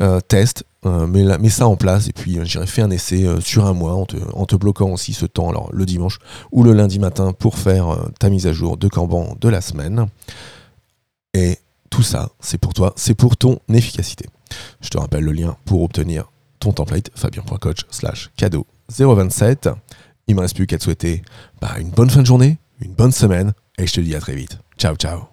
Euh, 0.00 0.20
teste, 0.20 0.64
mets, 0.84 1.48
ça 1.50 1.68
en 1.68 1.76
place 1.76 2.08
et 2.08 2.12
puis 2.12 2.38
j'irai 2.44 2.66
faire 2.66 2.86
un 2.86 2.90
essai 2.90 3.24
sur 3.40 3.66
un 3.66 3.72
mois 3.72 3.94
en 3.94 4.46
te, 4.46 4.56
bloquant 4.56 4.90
aussi 4.90 5.12
ce 5.12 5.26
temps, 5.26 5.48
alors 5.48 5.70
le 5.72 5.86
dimanche 5.86 6.18
ou 6.50 6.64
le 6.64 6.72
lundi 6.72 6.98
matin 6.98 7.32
pour 7.32 7.56
faire 7.56 7.96
ta 8.18 8.30
mise 8.30 8.48
à 8.48 8.52
jour 8.52 8.76
de 8.76 8.88
Kanban 8.88 9.36
de 9.40 9.48
la 9.48 9.60
semaine. 9.60 10.06
Et 11.34 11.58
tout 11.88 12.02
ça, 12.02 12.30
c'est 12.40 12.58
pour 12.58 12.74
toi, 12.74 12.94
c'est 12.96 13.14
pour 13.14 13.36
ton 13.36 13.60
efficacité. 13.72 14.26
Je 14.80 14.88
te 14.88 14.98
rappelle 14.98 15.22
le 15.22 15.32
lien 15.32 15.56
pour 15.66 15.82
obtenir 15.82 16.32
ton 16.58 16.72
template, 16.72 17.10
fabien.coach 17.14 17.82
slash 17.90 18.30
cadeau 18.36 18.66
027. 18.88 19.68
il 20.26 20.34
me 20.34 20.40
reste 20.40 20.56
plus 20.56 20.66
qu'à 20.66 20.78
te 20.78 20.82
souhaiter 20.82 21.22
bah, 21.60 21.76
une 21.78 21.90
bonne 21.90 22.10
fin 22.10 22.22
de 22.22 22.26
journée, 22.26 22.58
une 22.82 22.94
bonne 22.94 23.12
semaine, 23.12 23.52
et 23.78 23.86
je 23.86 23.92
te 23.92 24.00
dis 24.00 24.14
à 24.14 24.20
très 24.20 24.34
vite. 24.34 24.58
Ciao, 24.78 24.96
ciao. 24.96 25.31